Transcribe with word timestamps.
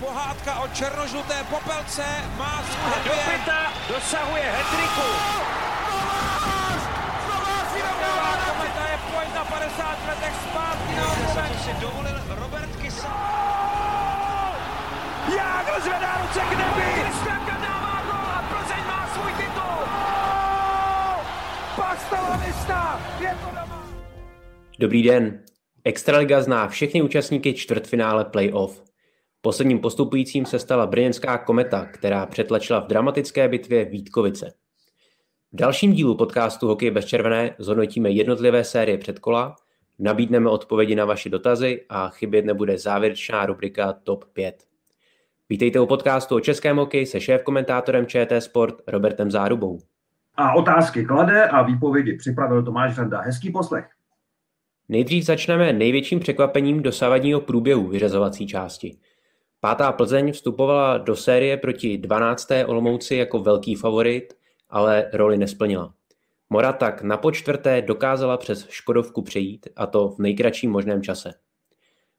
pohádka 0.00 0.60
o 0.60 0.68
černožluté 0.68 1.44
popelce 1.50 2.04
má 2.36 2.62
svůj 2.62 2.90
happy 2.90 3.10
end. 3.34 3.48
dosahuje 3.88 4.42
hetriku. 4.42 5.08
Kometa 8.48 8.84
je 8.90 8.98
pojď 9.14 9.34
na 9.34 9.44
50 9.44 10.08
letech 10.08 10.34
zpátky 10.50 10.94
na 10.96 11.58
si 11.64 11.80
dovolil 11.80 12.20
Robert 12.28 12.76
Kysa. 12.76 13.14
Jágr 15.36 15.80
zvedá 15.80 16.20
ruce 16.22 16.40
k 16.40 16.50
nebi. 16.50 17.02
Kristianka 17.02 17.56
dává 17.56 18.02
gol 18.06 18.30
a 18.32 18.44
Plzeň 18.50 18.84
má 18.86 19.08
svůj 19.14 19.32
titul. 19.32 19.78
Pastalanista, 21.76 23.00
je 23.20 23.36
to 23.44 23.46
doma. 23.46 23.88
Dobrý 24.78 25.02
den. 25.02 25.40
Extraliga 25.84 26.42
zná 26.42 26.68
všechny 26.68 27.02
účastníky 27.02 27.54
čtvrtfinále 27.54 28.24
playoff. 28.24 28.87
Posledním 29.40 29.78
postupujícím 29.78 30.46
se 30.46 30.58
stala 30.58 30.86
brněnská 30.86 31.38
kometa, 31.38 31.86
která 31.86 32.26
přetlačila 32.26 32.80
v 32.80 32.86
dramatické 32.86 33.48
bitvě 33.48 33.84
Vítkovice. 33.84 34.52
V 35.52 35.56
dalším 35.56 35.92
dílu 35.92 36.16
podcastu 36.16 36.66
Hokej 36.66 36.90
bez 36.90 37.04
červené 37.04 37.54
zhodnotíme 37.58 38.10
jednotlivé 38.10 38.64
série 38.64 38.98
předkola, 38.98 39.56
nabídneme 39.98 40.50
odpovědi 40.50 40.94
na 40.94 41.04
vaše 41.04 41.28
dotazy 41.30 41.84
a 41.88 42.08
chybět 42.08 42.44
nebude 42.44 42.78
závěrečná 42.78 43.46
rubrika 43.46 43.92
Top 43.92 44.24
5. 44.32 44.64
Vítejte 45.48 45.80
u 45.80 45.86
podcastu 45.86 46.34
o 46.34 46.40
českém 46.40 46.76
hokeji 46.76 47.06
se 47.06 47.18
šéf-komentátorem 47.18 48.06
ČT 48.06 48.42
Sport 48.42 48.74
Robertem 48.86 49.30
Zárubou. 49.30 49.78
A 50.34 50.54
otázky 50.54 51.04
klade 51.04 51.48
a 51.48 51.62
výpovědi 51.62 52.12
připravil 52.12 52.62
Tomáš 52.62 52.98
Randa. 52.98 53.20
Hezký 53.20 53.50
poslech. 53.50 53.88
Nejdřív 54.88 55.24
začneme 55.24 55.72
největším 55.72 56.20
překvapením 56.20 56.82
dosavadního 56.82 57.40
průběhu 57.40 57.86
vyřazovací 57.86 58.46
části. 58.46 58.98
Pátá 59.60 59.92
Plzeň 59.92 60.32
vstupovala 60.32 60.98
do 60.98 61.16
série 61.16 61.56
proti 61.56 61.98
12. 61.98 62.48
Olomouci 62.66 63.14
jako 63.16 63.38
velký 63.38 63.74
favorit, 63.74 64.34
ale 64.70 65.10
roli 65.12 65.38
nesplnila. 65.38 65.94
Mora 66.50 66.72
tak 66.72 67.02
na 67.02 67.16
počtvrté 67.16 67.82
dokázala 67.82 68.36
přes 68.36 68.68
Škodovku 68.68 69.22
přejít, 69.22 69.68
a 69.76 69.86
to 69.86 70.08
v 70.08 70.18
nejkratším 70.18 70.70
možném 70.70 71.02
čase. 71.02 71.34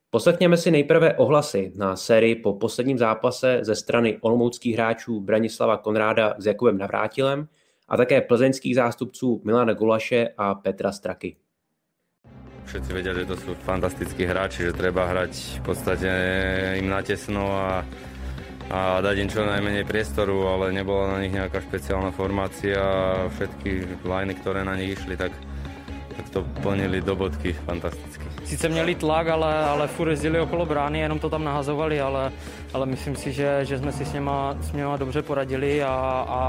Poslechněme 0.10 0.58
si 0.58 0.72
nejprve 0.72 1.14
ohlasy 1.14 1.72
na 1.76 1.96
sérii 1.96 2.36
po 2.36 2.54
posledním 2.54 2.98
zápase 2.98 3.60
ze 3.62 3.76
strany 3.76 4.18
olomouckých 4.22 4.76
hráčů 4.76 5.20
Branislava 5.20 5.78
Konráda 5.78 6.36
s 6.38 6.46
Jakubem 6.46 6.78
Navrátilem 6.78 7.48
a 7.88 7.98
také 7.98 8.22
plzeňských 8.22 8.76
zástupců 8.76 9.42
Milana 9.44 9.74
Gulaše 9.74 10.30
a 10.38 10.56
Petra 10.56 10.92
Straky. 10.92 11.36
Všetci 12.70 12.94
vedia, 12.94 13.18
že 13.18 13.26
to 13.26 13.34
sú 13.34 13.58
fantastickí 13.66 14.30
hráči, 14.30 14.70
že 14.70 14.78
treba 14.78 15.10
hrať 15.10 15.58
v 15.58 15.64
podstate 15.66 16.10
im 16.78 16.86
natesno 16.86 17.50
a, 17.50 17.82
a 18.70 19.02
dať 19.02 19.26
im 19.26 19.30
čo 19.34 19.42
najmenej 19.42 19.90
priestoru, 19.90 20.46
ale 20.46 20.70
nebola 20.70 21.18
na 21.18 21.26
nich 21.26 21.34
nejaká 21.34 21.66
špeciálna 21.66 22.14
formácia 22.14 22.78
a 22.78 23.26
všetky 23.34 24.06
liney, 24.06 24.38
ktoré 24.38 24.62
na 24.62 24.78
nich 24.78 25.02
išli, 25.02 25.18
tak, 25.18 25.34
tak 26.14 26.26
to 26.30 26.46
plnili 26.62 27.02
do 27.02 27.18
bodky 27.18 27.58
fantasticky. 27.66 28.22
Sice 28.46 28.70
měli 28.70 28.96
tlak, 28.96 29.28
ale, 29.28 29.66
ale 29.66 29.88
furt 29.88 30.10
jezdili 30.10 30.40
okolo 30.40 30.66
brány, 30.66 31.00
jenom 31.00 31.20
to 31.20 31.30
tam 31.30 31.44
nahazovali, 31.44 32.02
ale, 32.02 32.32
ale 32.74 32.86
myslím 32.86 33.16
si, 33.16 33.34
že, 33.34 33.66
že 33.66 33.78
jsme 33.78 33.92
si 33.92 34.06
s 34.06 34.14
něma, 34.14 34.58
s 34.62 34.74
něma 34.74 34.98
dobře 34.98 35.22
poradili 35.22 35.84
a, 35.84 35.90
a 36.30 36.42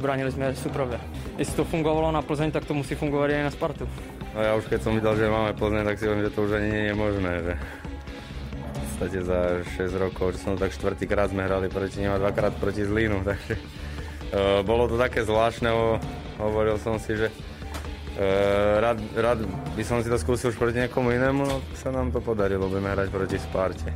bránili 0.00 0.32
jsme 0.32 0.54
suprově. 0.56 1.00
Jestli 1.38 1.56
to 1.56 1.64
fungovalo 1.64 2.12
na 2.12 2.22
Plzeň, 2.22 2.50
tak 2.50 2.64
to 2.64 2.74
musí 2.74 2.94
fungovat 2.94 3.30
i 3.30 3.42
na 3.42 3.50
Spartu. 3.50 3.88
No 4.38 4.46
ja 4.46 4.54
už 4.54 4.70
keď 4.70 4.86
som 4.86 4.94
videl, 4.94 5.18
že 5.18 5.26
máme 5.26 5.50
Plzeň, 5.50 5.82
tak 5.82 5.98
si 5.98 6.06
hovorím, 6.06 6.30
že 6.30 6.34
to 6.38 6.46
už 6.46 6.62
ani 6.62 6.68
nie 6.70 6.84
je 6.86 6.94
možné, 6.94 7.32
že 7.42 7.54
v 9.02 9.26
za 9.26 9.38
6 9.82 9.98
rokov, 9.98 10.38
že 10.38 10.46
som 10.46 10.54
tak 10.54 10.70
štvrtýkrát 10.70 11.34
sme 11.34 11.42
hrali 11.42 11.66
proti 11.66 11.98
nim 11.98 12.14
a 12.14 12.22
dvakrát 12.22 12.54
proti 12.54 12.86
Zlínu, 12.86 13.22
takže 13.34 13.58
uh, 13.58 14.62
bolo 14.62 14.86
to 14.86 14.94
také 14.94 15.26
zvláštne, 15.26 15.74
hovoril 16.38 16.78
som 16.78 17.02
si, 17.02 17.18
že 17.18 17.34
uh, 17.34 18.78
rád, 18.78 19.02
rád 19.18 19.42
by 19.74 19.82
som 19.82 20.06
si 20.06 20.10
to 20.10 20.14
skúsil 20.22 20.54
už 20.54 20.58
proti 20.62 20.86
někomu 20.86 21.10
jinému, 21.10 21.42
no 21.42 21.58
sa 21.74 21.90
nám 21.90 22.14
to 22.14 22.22
podarilo, 22.22 22.70
budeme 22.70 22.94
hrať 22.94 23.10
proti 23.10 23.42
Spartě. 23.42 23.90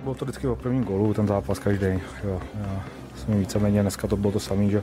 Bylo 0.00 0.14
to 0.14 0.24
vždycky 0.24 0.48
o 0.48 0.56
prvním 0.56 0.84
golu, 0.84 1.12
ten 1.14 1.28
zápas 1.28 1.58
každý. 1.60 2.00
Jo. 2.24 2.40
Já 2.56 2.82
jsem 3.16 3.40
víceméně, 3.40 3.82
dneska 3.82 4.08
to 4.08 4.16
bylo 4.16 4.32
to 4.32 4.40
samé, 4.40 4.68
že 4.68 4.82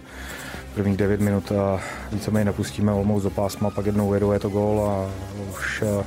prvních 0.74 0.98
9 0.98 1.22
minut 1.22 1.52
a 1.52 1.80
víceméně 2.12 2.46
nepustíme 2.46 2.92
Olmouc 2.92 3.24
do 3.24 3.30
pásma, 3.30 3.70
pak 3.70 3.86
jednou 3.86 4.10
ujedou, 4.10 4.32
je 4.32 4.40
to 4.40 4.50
gól 4.50 4.90
a 4.90 5.10
už, 5.52 5.82
a, 5.82 6.06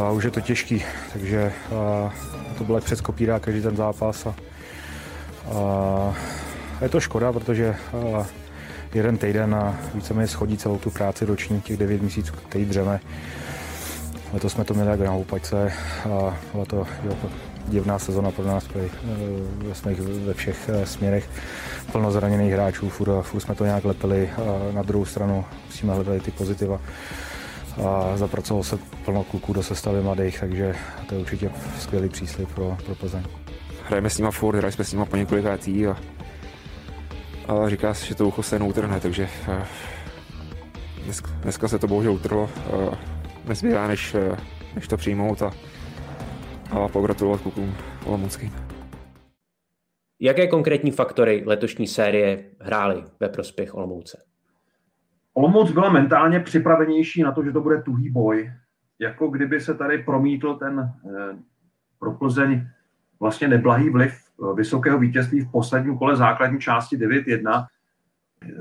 a 0.00 0.10
už 0.10 0.24
je 0.24 0.30
to 0.30 0.40
těžký, 0.40 0.84
takže 1.12 1.52
a, 1.76 2.14
to 2.58 2.64
bylo 2.64 2.78
jak 2.78 2.84
přes 2.84 3.00
kopírá 3.00 3.38
každý 3.38 3.62
ten 3.62 3.76
zápas 3.76 4.26
a, 4.26 4.34
a 5.54 6.14
je 6.82 6.88
to 6.88 7.00
škoda, 7.00 7.32
protože 7.32 7.76
a, 8.16 8.26
jeden 8.94 9.18
týden 9.18 9.54
a 9.54 9.78
víceméně 9.94 10.28
schodí 10.28 10.56
celou 10.56 10.78
tu 10.78 10.90
práci 10.90 11.24
roční, 11.24 11.60
těch 11.60 11.76
9 11.76 12.02
měsíců, 12.02 12.32
který 12.48 12.64
dřeme. 12.64 13.00
Letos 14.32 14.52
jsme 14.52 14.64
to 14.64 14.74
měli 14.74 14.90
jak 14.90 15.00
na 15.00 15.10
houpačce 15.10 15.72
a 16.04 16.36
byla 16.52 16.64
to 16.64 16.86
jo, 17.04 17.16
divná 17.68 17.98
sezona 17.98 18.30
pro 18.30 18.44
nás 18.46 18.68
jsme 19.72 19.94
ve 20.24 20.34
všech 20.34 20.68
eh, 20.68 20.86
směrech. 20.86 21.28
Plno 21.92 22.10
zraněných 22.10 22.52
hráčů, 22.52 22.88
furt, 22.88 23.22
furt 23.22 23.40
jsme 23.40 23.54
to 23.54 23.64
nějak 23.64 23.84
lepili. 23.84 24.30
A 24.30 24.72
na 24.72 24.82
druhou 24.82 25.04
stranu 25.04 25.44
musíme 25.66 25.94
hledat 25.94 26.22
ty 26.22 26.30
pozitiva. 26.30 26.80
A 27.86 28.16
zapracovalo 28.16 28.64
se 28.64 28.78
plno 29.04 29.24
kluků 29.24 29.52
do 29.52 29.62
sestavy 29.62 30.02
mladých, 30.02 30.40
takže 30.40 30.74
to 31.06 31.14
je 31.14 31.20
určitě 31.20 31.50
skvělý 31.80 32.08
příslip 32.08 32.48
pro, 32.54 32.76
pro 32.86 32.94
Plzeň. 32.94 33.22
Hrajeme 33.86 34.10
s 34.10 34.18
nima 34.18 34.30
furt, 34.30 34.56
hrajeme 34.56 34.72
jsme 34.72 34.84
s 34.84 34.92
nima 34.92 35.04
po 35.04 35.16
několik 35.16 35.44
letí 35.44 35.86
a, 35.86 35.96
a 37.48 37.68
říká 37.68 37.94
se, 37.94 38.06
že 38.06 38.14
to 38.14 38.28
ucho 38.28 38.42
se 38.42 38.58
neutrhne, 38.58 39.00
takže 39.00 39.28
eh, 39.48 39.66
dneska, 41.04 41.30
dneska 41.42 41.68
se 41.68 41.78
to 41.78 41.86
bohužel 41.86 42.12
utrhlo. 42.12 42.50
Nezbývá, 43.44 43.88
než, 43.88 44.14
eh, 44.14 44.36
než 44.74 44.88
to 44.88 44.96
přijmout 44.96 45.42
a 45.42 45.50
a 46.70 46.88
pogratulovat 46.88 47.40
klukům 47.40 47.74
olomouckým. 48.06 48.52
Jaké 50.20 50.46
konkrétní 50.46 50.90
faktory 50.90 51.42
letošní 51.46 51.86
série 51.86 52.44
hrály 52.60 53.04
ve 53.20 53.28
prospěch 53.28 53.74
Olomouce? 53.74 54.22
Olomouc 55.34 55.70
byla 55.70 55.90
mentálně 55.90 56.40
připravenější 56.40 57.22
na 57.22 57.32
to, 57.32 57.44
že 57.44 57.52
to 57.52 57.60
bude 57.60 57.82
tuhý 57.82 58.10
boj. 58.10 58.52
Jako 58.98 59.28
kdyby 59.28 59.60
se 59.60 59.74
tady 59.74 59.98
promítl 59.98 60.54
ten 60.54 60.80
eh, 60.80 61.36
pro 61.98 62.12
Plzeň 62.12 62.66
vlastně 63.20 63.48
neblahý 63.48 63.90
vliv 63.90 64.12
eh, 64.12 64.54
vysokého 64.54 64.98
vítězství 64.98 65.40
v 65.40 65.50
posledním 65.50 65.98
kole 65.98 66.16
základní 66.16 66.60
části 66.60 66.96
9-1. 66.96 67.66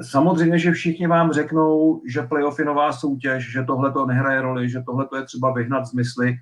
Samozřejmě, 0.02 0.60
že 0.60 0.72
všichni 0.72 1.08
vám 1.08 1.32
řeknou, 1.32 2.02
že 2.10 2.22
playoff 2.22 2.60
je 2.60 2.66
nová 2.66 2.94
soutěž, 2.94 3.52
že 3.52 3.64
tohle 3.64 3.92
to 3.92 4.06
nehraje 4.06 4.42
roli, 4.42 4.70
že 4.70 4.82
tohle 4.86 5.08
je 5.16 5.24
třeba 5.24 5.54
vyhnat 5.54 5.86
z 5.86 5.94
mysli, 5.94 6.36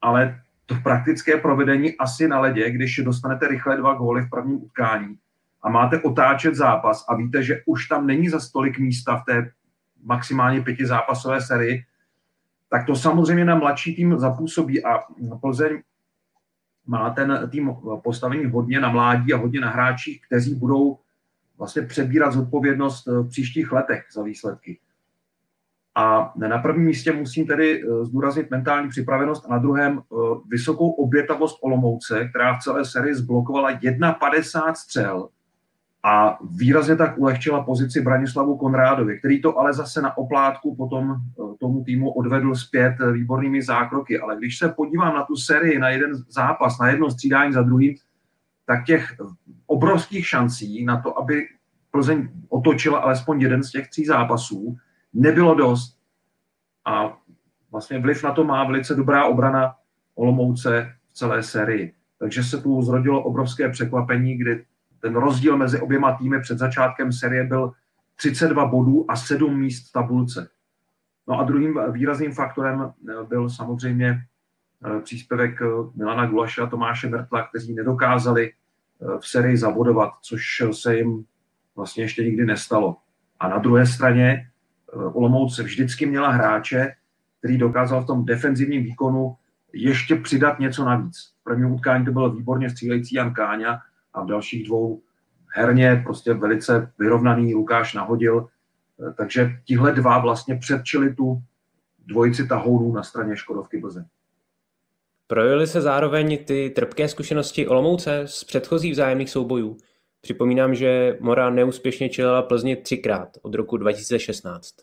ale 0.00 0.40
to 0.66 0.74
praktické 0.82 1.36
provedení 1.36 1.96
asi 1.96 2.28
na 2.28 2.40
ledě, 2.40 2.70
když 2.70 3.00
dostanete 3.04 3.48
rychle 3.48 3.76
dva 3.76 3.94
góly 3.94 4.22
v 4.22 4.30
prvním 4.30 4.64
utkání 4.64 5.18
a 5.62 5.70
máte 5.70 6.00
otáčet 6.00 6.54
zápas 6.54 7.04
a 7.08 7.16
víte, 7.16 7.42
že 7.42 7.62
už 7.66 7.88
tam 7.88 8.06
není 8.06 8.28
za 8.28 8.40
stolik 8.40 8.78
místa 8.78 9.16
v 9.16 9.24
té 9.24 9.50
maximálně 10.04 10.60
pěti 10.60 10.86
zápasové 10.86 11.40
sérii, 11.40 11.84
tak 12.70 12.86
to 12.86 12.96
samozřejmě 12.96 13.44
na 13.44 13.54
mladší 13.54 13.96
tým 13.96 14.18
zapůsobí 14.18 14.84
a 14.84 14.98
Plzeň 15.40 15.82
má 16.86 17.10
ten 17.10 17.48
tým 17.50 17.76
postavení 18.04 18.44
hodně 18.44 18.80
na 18.80 18.88
mládí 18.88 19.32
a 19.32 19.36
hodně 19.36 19.60
na 19.60 19.70
hráčích, 19.70 20.22
kteří 20.26 20.54
budou 20.54 20.98
vlastně 21.58 21.82
přebírat 21.82 22.32
zodpovědnost 22.32 23.06
v 23.06 23.28
příštích 23.28 23.72
letech 23.72 24.06
za 24.12 24.22
výsledky. 24.22 24.78
A 25.98 26.32
na 26.36 26.58
prvním 26.58 26.86
místě 26.86 27.12
musím 27.12 27.46
tedy 27.46 27.82
eh, 27.82 28.04
zdůraznit 28.04 28.50
mentální 28.50 28.88
připravenost 28.88 29.46
a 29.46 29.48
na 29.50 29.58
druhém 29.58 29.98
eh, 29.98 30.16
vysokou 30.48 30.90
obětavost 30.90 31.58
Olomouce, 31.62 32.28
která 32.28 32.56
v 32.56 32.62
celé 32.62 32.84
sérii 32.84 33.14
zblokovala 33.14 33.70
51 34.20 34.74
střel 34.74 35.28
a 36.02 36.38
výrazně 36.56 36.96
tak 36.96 37.18
ulehčila 37.18 37.64
pozici 37.64 38.00
Branislavu 38.00 38.56
Konrádovi, 38.56 39.18
který 39.18 39.42
to 39.42 39.58
ale 39.58 39.72
zase 39.72 40.02
na 40.02 40.16
oplátku 40.16 40.76
potom 40.76 41.14
eh, 41.14 41.42
tomu 41.60 41.84
týmu 41.84 42.10
odvedl 42.10 42.54
zpět 42.54 42.94
výbornými 43.12 43.62
zákroky. 43.62 44.20
Ale 44.20 44.36
když 44.36 44.58
se 44.58 44.68
podívám 44.68 45.14
na 45.14 45.22
tu 45.22 45.36
sérii, 45.36 45.78
na 45.78 45.88
jeden 45.88 46.12
zápas, 46.28 46.78
na 46.78 46.88
jedno 46.88 47.10
střídání 47.10 47.52
za 47.52 47.62
druhým, 47.62 47.94
tak 48.66 48.84
těch 48.84 49.16
obrovských 49.66 50.26
šancí 50.26 50.84
na 50.84 51.00
to, 51.00 51.18
aby 51.18 51.46
Plzeň 51.90 52.28
otočila 52.48 52.98
alespoň 52.98 53.40
jeden 53.40 53.62
z 53.62 53.70
těch 53.70 53.88
tří 53.88 54.04
zápasů, 54.04 54.76
nebylo 55.20 55.54
dost. 55.54 55.98
A 56.84 57.18
vlastně 57.70 57.98
vliv 57.98 58.22
na 58.22 58.32
to 58.32 58.44
má 58.44 58.64
velice 58.64 58.94
dobrá 58.94 59.24
obrana 59.24 59.74
Olomouce 60.14 60.92
v 61.08 61.14
celé 61.14 61.42
sérii. 61.42 61.94
Takže 62.18 62.44
se 62.44 62.62
tu 62.62 62.82
zrodilo 62.82 63.22
obrovské 63.22 63.68
překvapení, 63.68 64.38
kdy 64.38 64.64
ten 65.00 65.16
rozdíl 65.16 65.56
mezi 65.56 65.80
oběma 65.80 66.16
týmy 66.16 66.40
před 66.40 66.58
začátkem 66.58 67.12
série 67.12 67.44
byl 67.44 67.72
32 68.16 68.66
bodů 68.66 69.10
a 69.10 69.16
7 69.16 69.60
míst 69.60 69.88
v 69.88 69.92
tabulce. 69.92 70.48
No 71.28 71.40
a 71.40 71.44
druhým 71.44 71.80
výrazným 71.92 72.32
faktorem 72.32 72.92
byl 73.28 73.50
samozřejmě 73.50 74.22
příspěvek 75.02 75.60
Milana 75.94 76.26
Gulaše 76.26 76.62
a 76.62 76.66
Tomáše 76.66 77.08
Mertla, 77.08 77.48
kteří 77.48 77.74
nedokázali 77.74 78.52
v 79.20 79.28
sérii 79.28 79.56
zabodovat, 79.56 80.10
což 80.22 80.42
se 80.72 80.96
jim 80.96 81.24
vlastně 81.76 82.04
ještě 82.04 82.24
nikdy 82.24 82.44
nestalo. 82.44 82.96
A 83.40 83.48
na 83.48 83.58
druhé 83.58 83.86
straně 83.86 84.50
Olomouc 85.12 85.58
vždycky 85.58 86.06
měla 86.06 86.28
hráče, 86.30 86.92
který 87.38 87.58
dokázal 87.58 88.02
v 88.02 88.06
tom 88.06 88.24
defenzivním 88.24 88.84
výkonu 88.84 89.36
ještě 89.72 90.16
přidat 90.16 90.58
něco 90.58 90.84
navíc. 90.84 91.32
V 91.40 91.44
prvním 91.44 91.72
utkání 91.72 92.04
to 92.04 92.12
byl 92.12 92.32
výborně 92.32 92.70
střílející 92.70 93.14
Jan 93.14 93.34
Káňa 93.34 93.80
a 94.14 94.22
v 94.22 94.26
dalších 94.26 94.66
dvou 94.66 95.02
herně 95.56 96.02
prostě 96.04 96.34
velice 96.34 96.92
vyrovnaný 96.98 97.54
Lukáš 97.54 97.94
nahodil. 97.94 98.46
Takže 99.16 99.52
tihle 99.64 99.92
dva 99.92 100.18
vlastně 100.18 100.56
předčili 100.56 101.14
tu 101.14 101.42
dvojici 102.06 102.46
tahounů 102.46 102.92
na 102.92 103.02
straně 103.02 103.36
Škodovky 103.36 103.78
Plzeň. 103.78 104.04
Projevily 105.26 105.66
se 105.66 105.80
zároveň 105.80 106.44
ty 106.44 106.70
trpké 106.70 107.08
zkušenosti 107.08 107.66
Olomouce 107.66 108.22
z 108.26 108.44
předchozích 108.44 108.92
vzájemných 108.92 109.30
soubojů. 109.30 109.76
Připomínám, 110.20 110.74
že 110.74 111.18
Mora 111.20 111.50
neúspěšně 111.50 112.08
čelila 112.08 112.42
Plzni 112.42 112.76
třikrát 112.76 113.28
od 113.42 113.54
roku 113.54 113.76
2016. 113.76 114.74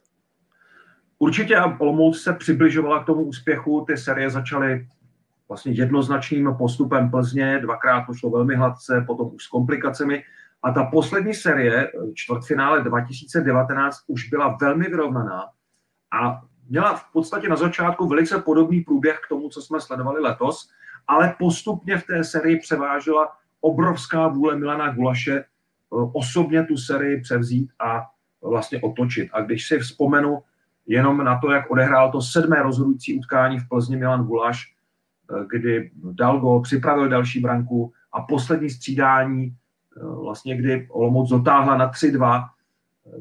Určitě 1.24 1.58
Olomouc 1.78 2.22
se 2.22 2.34
přibližovala 2.34 3.04
k 3.04 3.06
tomu 3.06 3.22
úspěchu, 3.22 3.86
ty 3.88 3.98
série 3.98 4.30
začaly 4.30 4.88
vlastně 5.48 5.72
jednoznačným 5.72 6.56
postupem 6.58 7.12
Plzně, 7.12 7.60
dvakrát 7.60 8.06
to 8.06 8.14
šlo 8.14 8.30
velmi 8.30 8.56
hladce, 8.56 9.04
potom 9.08 9.32
už 9.34 9.44
s 9.44 9.48
komplikacemi. 9.48 10.24
A 10.64 10.72
ta 10.72 10.84
poslední 10.84 11.34
série, 11.34 11.92
čtvrtfinále 12.14 12.84
2019, 12.84 13.98
už 14.08 14.30
byla 14.30 14.58
velmi 14.62 14.86
vyrovnaná 14.86 15.46
a 16.22 16.42
měla 16.70 16.96
v 16.96 17.12
podstatě 17.14 17.50
na 17.50 17.56
začátku 17.56 18.08
velice 18.08 18.42
podobný 18.42 18.82
průběh 18.82 19.20
k 19.26 19.30
tomu, 19.30 19.50
co 19.50 19.62
jsme 19.62 19.82
sledovali 19.82 20.22
letos, 20.22 20.70
ale 21.08 21.36
postupně 21.40 21.98
v 21.98 22.06
té 22.06 22.24
sérii 22.24 22.60
převážela 22.60 23.32
obrovská 23.62 24.28
vůle 24.28 24.56
Milana 24.56 24.94
Gulaše 24.94 25.38
eh, 25.40 25.46
osobně 26.14 26.64
tu 26.64 26.78
sérii 26.78 27.22
převzít 27.22 27.70
a 27.80 28.02
vlastně 28.42 28.82
otočit. 28.82 29.30
A 29.34 29.42
když 29.42 29.68
si 29.68 29.80
vzpomenu 29.80 30.44
jenom 30.86 31.24
na 31.24 31.40
to, 31.40 31.52
jak 31.52 31.72
odehrál 31.72 32.12
to 32.12 32.22
sedmé 32.22 32.64
rozhodující 32.64 33.20
utkání 33.20 33.60
v 33.60 33.70
Plzni 33.70 33.98
Milan 33.98 34.24
Gulaš, 34.24 34.74
eh, 35.32 35.46
kdy 35.50 35.92
dal 36.12 36.40
gol, 36.40 36.62
připravil 36.62 37.10
další 37.10 37.40
branku 37.40 37.94
a 38.12 38.22
poslední 38.22 38.70
střídání, 38.70 39.56
eh, 39.98 40.00
vlastně 40.24 40.58
kdy 40.58 40.88
Olomouc 40.90 41.30
dotáhla 41.30 41.78
na 41.78 41.90
3-2, 41.90 42.50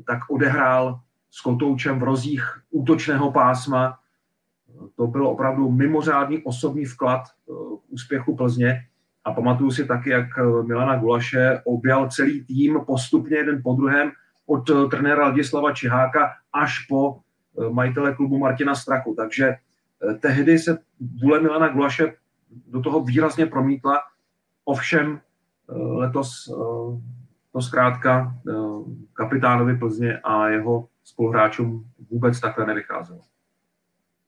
tak 0.07 0.19
odehrál 0.31 1.01
s 1.31 1.41
Kotoučem 1.41 1.99
v 1.99 2.03
rozích 2.03 2.63
útočného 2.71 3.33
pásma. 3.33 3.99
To 4.97 5.07
byl 5.07 5.27
opravdu 5.27 5.71
mimořádný 5.71 6.43
osobní 6.43 6.85
vklad 6.85 7.23
k 7.47 7.93
úspěchu 7.93 8.37
Plzně 8.37 8.87
a 9.25 9.33
pamatuju 9.33 9.71
si 9.71 9.85
taky, 9.85 10.11
jak 10.11 10.27
eh, 10.39 10.63
Milana 10.63 10.97
Gulaše 10.97 11.61
objal 11.65 12.11
celý 12.11 12.45
tým 12.45 12.81
postupně 12.87 13.37
jeden 13.37 13.63
po 13.63 13.73
druhém 13.73 14.13
od 14.47 14.71
eh, 14.71 14.89
trenéra 14.91 15.25
Ladislava 15.25 15.73
Čiháka 15.73 16.33
až 16.53 16.87
po 16.89 17.17
eh, 17.17 17.21
majitele 17.71 18.15
klubu 18.15 18.39
Martina 18.39 18.75
Straku. 18.75 19.15
Takže 19.17 19.55
tehdy 20.21 20.59
se 20.59 20.79
vůle 21.23 21.41
Milana 21.41 21.69
Gulaše 21.69 22.15
do 22.67 22.81
toho 22.81 23.05
výrazně 23.05 23.47
promítla. 23.47 24.01
Ovšem 24.65 25.21
letos 25.77 26.31
to 27.53 27.63
zkrátka 27.63 28.35
kapitánovi 29.13 29.77
Plzně 29.77 30.19
a 30.19 30.49
jeho 30.49 30.89
spoluhráčům 31.05 31.85
vůbec 32.11 32.41
takhle 32.41 32.67
nevycházelo. 32.67 33.21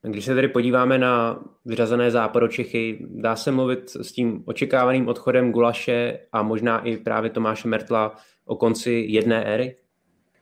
Když 0.01 0.25
se 0.25 0.35
tedy 0.35 0.47
podíváme 0.47 0.97
na 0.97 1.39
vyřazené 1.65 2.11
západočechy, 2.11 3.07
dá 3.09 3.35
se 3.35 3.51
mluvit 3.51 3.89
s 3.89 4.11
tím 4.11 4.43
očekávaným 4.45 5.07
odchodem 5.07 5.51
Gulaše 5.51 6.19
a 6.31 6.43
možná 6.43 6.79
i 6.79 6.97
právě 6.97 7.29
Tomáše 7.29 7.67
Mertla 7.67 8.15
o 8.45 8.55
konci 8.55 9.05
jedné 9.09 9.43
éry? 9.43 9.75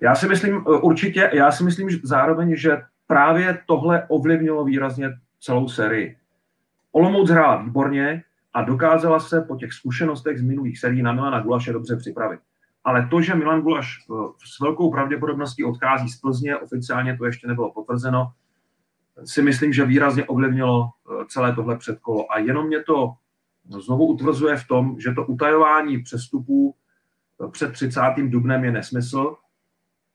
Já 0.04 0.16
si 0.16 0.28
myslím 0.28 0.66
určitě, 0.66 1.30
já 1.34 1.52
si 1.52 1.64
myslím 1.64 1.90
že 1.90 1.98
zároveň, 2.04 2.56
že 2.56 2.82
právě 3.08 3.60
tohle 3.66 4.06
ovlivnilo 4.08 4.66
výrazně 4.66 5.10
celou 5.40 5.68
sérii. 5.68 6.18
Olomouc 6.92 7.30
hrála 7.30 7.64
výborně 7.64 8.24
a 8.54 8.62
dokázala 8.62 9.20
se 9.20 9.42
po 9.42 9.56
těch 9.56 9.74
zkušenostech 9.74 10.40
z 10.40 10.42
minulých 10.42 10.80
sérií 10.80 11.02
na 11.02 11.14
Milana 11.14 11.40
Gulaše 11.40 11.74
dobře 11.74 11.96
připravit. 11.96 12.40
Ale 12.84 13.08
to, 13.08 13.22
že 13.22 13.36
Milan 13.36 13.62
Gulaš 13.62 13.98
eh, 13.98 14.14
s 14.46 14.60
velkou 14.60 14.92
pravděpodobností 14.92 15.64
odchází 15.64 16.10
z 16.10 16.20
Plzně, 16.20 16.58
oficiálně 16.58 17.18
to 17.18 17.26
ještě 17.26 17.48
nebylo 17.48 17.72
potvrzeno, 17.72 18.32
si 19.26 19.42
myslím, 19.42 19.74
že 19.74 19.86
výrazně 19.86 20.26
ovlivnilo 20.26 20.90
eh, 20.90 21.26
celé 21.28 21.56
tohle 21.56 21.78
předkolo. 21.78 22.32
A 22.32 22.40
jenom 22.40 22.68
mě 22.68 22.84
to 22.84 23.14
znovu 23.84 24.06
utvrzuje 24.06 24.58
v 24.58 24.68
tom, 24.68 25.00
že 25.00 25.14
to 25.14 25.26
utajování 25.26 26.04
přestupů 26.04 26.76
eh, 27.46 27.50
před 27.52 27.72
30. 27.72 28.02
dubnem 28.18 28.64
je 28.64 28.72
nesmysl 28.72 29.36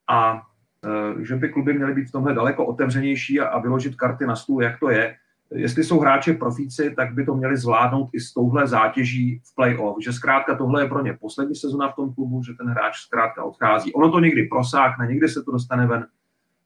a 0.09 0.43
eh, 0.85 1.25
že 1.25 1.37
by 1.37 1.49
kluby 1.49 1.73
měly 1.73 1.95
být 1.95 2.09
v 2.09 2.13
tomhle 2.13 2.35
daleko 2.35 2.67
otevřenější 2.67 3.41
a, 3.41 3.59
vyložit 3.59 3.97
karty 3.97 4.27
na 4.27 4.37
stůl, 4.37 4.63
jak 4.63 4.81
to 4.81 4.91
je. 4.91 5.17
Jestli 5.51 5.85
jsou 5.85 6.01
hráči 6.01 6.33
profíci, 6.33 6.95
tak 6.97 7.15
by 7.15 7.25
to 7.25 7.35
měli 7.35 7.57
zvládnout 7.57 8.09
i 8.13 8.21
s 8.21 8.33
touhle 8.33 8.67
zátěží 8.67 9.41
v 9.45 9.55
play-off, 9.55 9.97
že 10.05 10.13
zkrátka 10.13 10.55
tohle 10.55 10.83
je 10.83 10.89
pro 10.89 11.03
ně 11.03 11.19
poslední 11.21 11.55
sezona 11.55 11.89
v 11.89 11.97
tom 11.97 12.15
klubu, 12.15 12.43
že 12.43 12.53
ten 12.53 12.67
hráč 12.67 12.97
zkrátka 12.97 13.45
odchází. 13.45 13.93
Ono 13.93 14.11
to 14.11 14.21
někdy 14.21 14.43
prosákne, 14.43 15.07
někdy 15.07 15.29
se 15.29 15.43
to 15.43 15.53
dostane 15.53 15.87
ven 15.87 16.07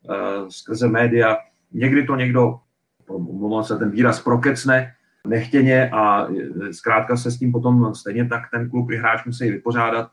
uh, 0.08 0.48
skrze 0.48 0.88
média, 0.88 1.36
Někdy 1.72 2.06
to 2.06 2.16
někdo, 2.16 2.60
omlouvám 3.08 3.64
se 3.64 3.78
ten 3.78 3.90
výraz, 3.90 4.20
prokecne 4.20 4.92
nechtěně 5.26 5.90
a 5.90 6.28
zkrátka 6.70 7.16
se 7.16 7.30
s 7.30 7.38
tím 7.38 7.52
potom 7.52 7.94
stejně 7.94 8.28
tak 8.28 8.42
ten 8.50 8.70
klub 8.70 8.90
i 8.90 8.96
hráč 8.96 9.24
musí 9.24 9.50
vypořádat. 9.50 10.10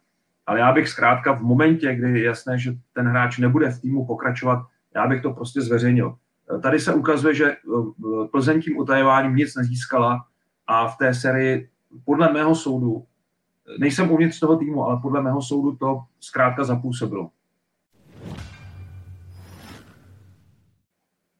Ale 0.49 0.59
já 0.59 0.71
bych 0.71 0.89
zkrátka 0.89 1.33
v 1.33 1.41
momentě, 1.41 1.95
kdy 1.95 2.19
je 2.19 2.25
jasné, 2.25 2.59
že 2.59 2.73
ten 2.93 3.07
hráč 3.07 3.37
nebude 3.37 3.69
v 3.69 3.81
týmu 3.81 4.05
pokračovat, 4.05 4.65
já 4.95 5.07
bych 5.07 5.21
to 5.21 5.31
prostě 5.31 5.61
zveřejnil. 5.61 6.15
Tady 6.61 6.79
se 6.79 6.93
ukazuje, 6.93 7.35
že 7.35 7.55
Plzeň 8.31 8.61
tím 8.61 8.77
utajováním 8.77 9.35
nic 9.35 9.55
nezískala 9.55 10.25
a 10.67 10.87
v 10.87 10.97
té 10.97 11.13
sérii 11.13 11.69
podle 12.05 12.33
mého 12.33 12.55
soudu, 12.55 13.05
nejsem 13.79 14.11
uvnitř 14.11 14.39
toho 14.39 14.57
týmu, 14.57 14.85
ale 14.85 14.99
podle 15.01 15.21
mého 15.21 15.41
soudu 15.41 15.75
to 15.75 16.01
zkrátka 16.19 16.63
zapůsobilo. 16.63 17.29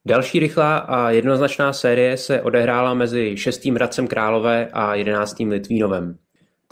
Další 0.06 0.40
rychlá 0.40 0.78
a 0.78 1.10
jednoznačná 1.10 1.74
série 1.74 2.18
se 2.18 2.42
odehrála 2.42 2.94
mezi 2.94 3.38
6. 3.38 3.66
Hradcem 3.66 4.08
Králové 4.08 4.70
a 4.74 4.96
11. 4.96 5.40
Litvínovem. 5.40 6.18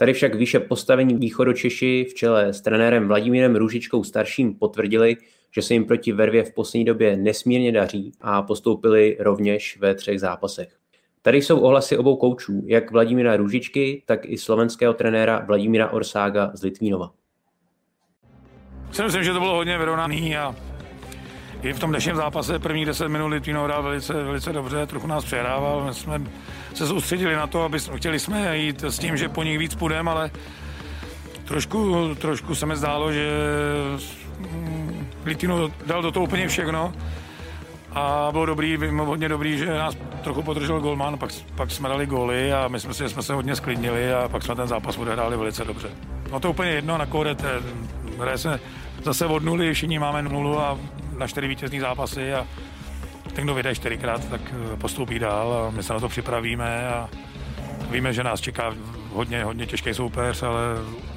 Tady 0.00 0.12
však 0.12 0.34
výše 0.34 0.60
postavení 0.60 1.14
východočeši 1.14 2.06
v 2.10 2.14
čele 2.14 2.52
s 2.52 2.60
trenérem 2.60 3.08
Vladimírem 3.08 3.56
Růžičkou 3.56 4.04
starším 4.04 4.54
potvrdili, 4.54 5.16
že 5.50 5.62
se 5.62 5.74
jim 5.74 5.84
proti 5.84 6.12
Vervě 6.12 6.44
v 6.44 6.54
poslední 6.54 6.84
době 6.84 7.16
nesmírně 7.16 7.72
daří 7.72 8.12
a 8.20 8.42
postoupili 8.42 9.16
rovněž 9.20 9.78
ve 9.80 9.94
třech 9.94 10.20
zápasech. 10.20 10.68
Tady 11.22 11.42
jsou 11.42 11.60
ohlasy 11.60 11.98
obou 11.98 12.16
koučů, 12.16 12.62
jak 12.66 12.90
Vladimíra 12.90 13.36
Růžičky, 13.36 14.02
tak 14.06 14.20
i 14.24 14.38
slovenského 14.38 14.94
trenéra 14.94 15.44
Vladimíra 15.46 15.90
Orsága 15.90 16.50
z 16.54 16.62
Litvínova. 16.62 17.10
Myslím, 19.02 19.24
že 19.24 19.32
to 19.32 19.40
bylo 19.40 19.54
hodně 19.54 19.78
vyrovnaný 19.78 20.36
a 20.36 20.54
i 21.62 21.72
v 21.72 21.80
tom 21.80 21.90
dnešním 21.90 22.16
zápase 22.16 22.58
prvních 22.58 22.86
10 22.86 23.08
minut 23.08 23.26
Litvínov 23.26 23.64
hrál 23.64 23.82
velice, 23.82 24.12
velice 24.12 24.52
dobře, 24.52 24.86
trochu 24.86 25.06
nás 25.06 25.24
přehrával. 25.24 25.84
My 25.86 25.94
jsme 25.94 26.22
se 26.78 26.86
soustředili 26.86 27.34
na 27.36 27.46
to, 27.46 27.62
aby 27.62 27.78
chtěli 27.96 28.18
jsme 28.18 28.58
jít 28.58 28.84
s 28.84 28.98
tím, 28.98 29.16
že 29.16 29.28
po 29.28 29.42
nich 29.42 29.58
víc 29.58 29.74
půjdeme, 29.74 30.10
ale 30.10 30.30
trošku, 31.44 32.14
trošku 32.14 32.54
se 32.54 32.66
mi 32.66 32.76
zdálo, 32.76 33.12
že 33.12 33.28
Litvínov 35.24 35.72
dal 35.86 36.02
do 36.02 36.12
toho 36.12 36.24
úplně 36.24 36.48
všechno 36.48 36.92
a 37.92 38.28
bylo 38.32 38.46
dobrý, 38.46 38.78
hodně 38.96 39.28
dobrý, 39.28 39.58
že 39.58 39.66
nás 39.66 39.96
trochu 40.22 40.42
podržel 40.42 40.80
golman, 40.80 41.18
pak, 41.18 41.30
pak 41.54 41.70
jsme 41.70 41.88
dali 41.88 42.06
góly 42.06 42.52
a 42.52 42.68
my 42.68 42.80
jsme 42.80 42.94
si, 42.94 43.08
jsme 43.08 43.22
se 43.22 43.34
hodně 43.34 43.56
sklidnili 43.56 44.12
a 44.12 44.28
pak 44.28 44.42
jsme 44.42 44.54
ten 44.54 44.68
zápas 44.68 44.98
odehráli 44.98 45.36
velice 45.36 45.64
dobře. 45.64 45.90
No 46.32 46.40
to 46.40 46.50
úplně 46.50 46.70
jedno, 46.70 46.98
na 46.98 47.06
kouret, 47.06 47.44
hraje 48.18 48.38
se 48.38 48.60
zase 49.04 49.26
od 49.26 49.42
nuly, 49.42 49.74
všichni 49.74 49.98
máme 49.98 50.22
nulu 50.22 50.60
a 50.60 50.78
na 51.18 51.26
čtyři 51.26 51.48
vítězní 51.48 51.80
zápasy 51.80 52.34
a 52.34 52.46
ten, 53.38 53.46
kdo 53.46 53.54
vyjde 53.54 53.74
čtyřikrát, 53.74 54.28
tak 54.28 54.40
eh, 54.50 54.76
postoupí 54.76 55.18
dál 55.18 55.52
a 55.52 55.70
my 55.70 55.82
se 55.82 55.92
na 55.92 56.00
to 56.00 56.08
připravíme 56.08 56.88
a 56.88 57.08
víme, 57.90 58.12
že 58.12 58.24
nás 58.24 58.40
čeká 58.40 58.74
hodně, 59.12 59.44
hodně 59.44 59.66
těžký 59.66 59.94
soupeř, 59.94 60.42
ale 60.42 60.60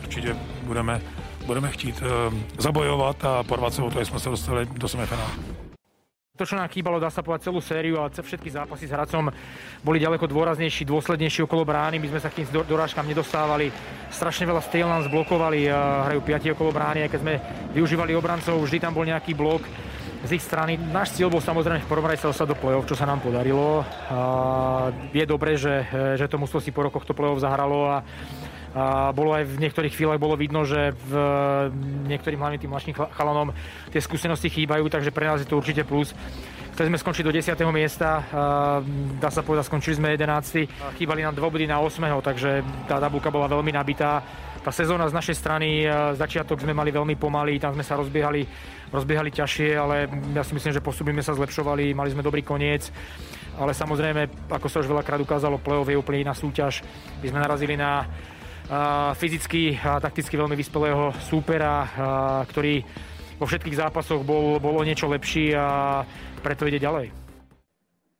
určitě 0.04 0.36
budeme, 0.64 1.02
budeme 1.46 1.70
chtít 1.70 2.02
uh, 2.02 2.34
zabojovat 2.58 3.26
a 3.26 3.44
porvat 3.44 3.74
se 3.74 3.82
o 3.82 3.90
to, 3.90 4.06
jsme 4.06 4.20
se 4.20 4.30
dostali 4.30 4.66
do 4.66 4.88
semifinále. 4.88 5.32
To, 6.38 6.46
čo 6.46 6.56
nám 6.56 6.74
chýbalo, 6.74 6.98
dá 6.98 7.10
sa 7.10 7.22
povedať 7.22 7.52
celú 7.52 7.62
sériu, 7.62 8.02
ale 8.02 8.10
všetky 8.10 8.50
zápasy 8.50 8.90
s 8.90 8.94
Hradcom 8.94 9.30
boli 9.86 10.02
ďaleko 10.02 10.26
dôraznejší, 10.26 10.90
dôslednejší 10.90 11.46
okolo 11.46 11.66
brány. 11.66 12.02
My 12.02 12.08
sme 12.10 12.24
sa 12.24 12.34
k 12.34 12.42
tým 12.42 12.66
dorážkam 12.66 13.06
nedostávali. 13.06 13.70
Strašne 14.10 14.50
veľa 14.50 14.66
stejl 14.66 14.90
nám 14.90 15.06
zblokovali, 15.06 15.70
hrajú 16.08 16.22
piati 16.26 16.50
okolo 16.50 16.74
brány, 16.74 17.06
aj 17.06 17.10
keď 17.14 17.20
sme 17.22 17.34
využívali 17.78 18.18
obrancov, 18.18 18.58
vždy 18.58 18.78
tam 18.82 18.96
bol 18.96 19.06
nejaký 19.06 19.38
blok 19.38 19.62
z 20.22 20.38
ich 20.38 20.44
strany. 20.46 20.78
Náš 20.78 21.18
cieľ 21.18 21.34
bol 21.34 21.42
samozrejme 21.42 21.82
v 21.82 21.90
prvom 21.90 22.06
rade 22.06 22.22
sa 22.22 22.30
dostať 22.30 22.48
do 22.54 22.58
play-off, 22.58 22.86
čo 22.86 22.98
sa 22.98 23.10
nám 23.10 23.26
podarilo. 23.26 23.82
A 24.12 24.20
je 25.12 25.26
dobré, 25.26 25.58
že, 25.58 25.86
že 26.18 26.30
to 26.30 26.38
mužstvo 26.38 26.62
si 26.62 26.70
po 26.70 26.86
rokoch 26.86 27.06
to 27.06 27.18
play-off 27.18 27.42
zahralo 27.42 27.90
a, 27.90 27.98
a 28.78 29.10
bolo 29.12 29.34
aj 29.34 29.50
v 29.50 29.62
niektorých 29.66 29.94
chvíľach 29.98 30.22
bolo 30.22 30.38
vidno, 30.38 30.62
že 30.62 30.94
v 30.94 31.14
niektorým 32.06 32.38
hlavne 32.38 32.62
tým 32.62 32.70
mladším 32.70 32.96
chalanom 32.96 33.54
tie 33.90 34.02
skúsenosti 34.02 34.54
chýbajú, 34.54 34.86
takže 34.88 35.10
pre 35.10 35.26
nás 35.26 35.42
je 35.42 35.50
to 35.50 35.58
určite 35.58 35.82
plus. 35.90 36.14
Chceli 36.72 36.88
sme 36.88 37.04
skončiť 37.04 37.26
do 37.28 37.36
10. 37.36 37.52
miesta, 37.76 38.24
dá 39.20 39.28
sa 39.28 39.44
povedať, 39.44 39.68
skončili 39.68 40.00
sme 40.00 40.16
11. 40.16 40.96
Chýbali 40.96 41.20
nám 41.20 41.36
dva 41.36 41.52
body 41.52 41.68
na 41.68 41.84
8. 41.84 42.00
takže 42.24 42.64
tá 42.88 42.96
tabulka 42.96 43.28
bola 43.28 43.52
veľmi 43.52 43.76
nabitá. 43.76 44.24
Tá 44.62 44.72
sezóna 44.72 45.10
z 45.10 45.18
našej 45.18 45.36
strany, 45.36 45.84
začiatok 46.16 46.64
sme 46.64 46.72
mali 46.72 46.94
veľmi 46.94 47.18
pomalý, 47.18 47.58
tam 47.58 47.76
sme 47.76 47.84
sa 47.84 47.98
rozbiehali, 47.98 48.46
rozbiehali 48.92 49.32
ťažšie, 49.32 49.70
ale 49.80 50.12
ja 50.36 50.44
si 50.44 50.54
myslím, 50.54 50.76
že 50.76 50.84
postupy 50.84 51.16
sme 51.16 51.24
sa 51.24 51.34
zlepšovali, 51.34 51.96
mali 51.96 52.12
sme 52.12 52.24
dobrý 52.24 52.44
koniec. 52.44 52.92
Ale 53.60 53.76
samozrejme, 53.76 54.52
ako 54.52 54.68
sa 54.72 54.80
už 54.80 54.88
veľakrát 54.88 55.20
ukázalo, 55.20 55.60
play-off 55.60 55.88
je 55.92 56.00
úplne 56.00 56.24
iná 56.24 56.36
súťaž. 56.36 56.84
My 57.24 57.28
sme 57.32 57.44
narazili 57.44 57.76
na 57.76 58.08
fyzicky 59.20 59.76
a 59.84 60.00
takticky 60.00 60.40
veľmi 60.40 60.56
vyspelého 60.56 61.12
súpera, 61.20 61.84
ktorý 62.48 62.80
vo 63.36 63.46
všetkých 63.50 63.76
zápasoch 63.76 64.24
bol, 64.24 64.60
bol 64.64 64.80
o 64.80 64.88
niečo 64.88 65.12
lepší 65.12 65.52
a 65.52 66.06
preto 66.40 66.64
jde 66.64 66.80
ďalej. 66.80 67.12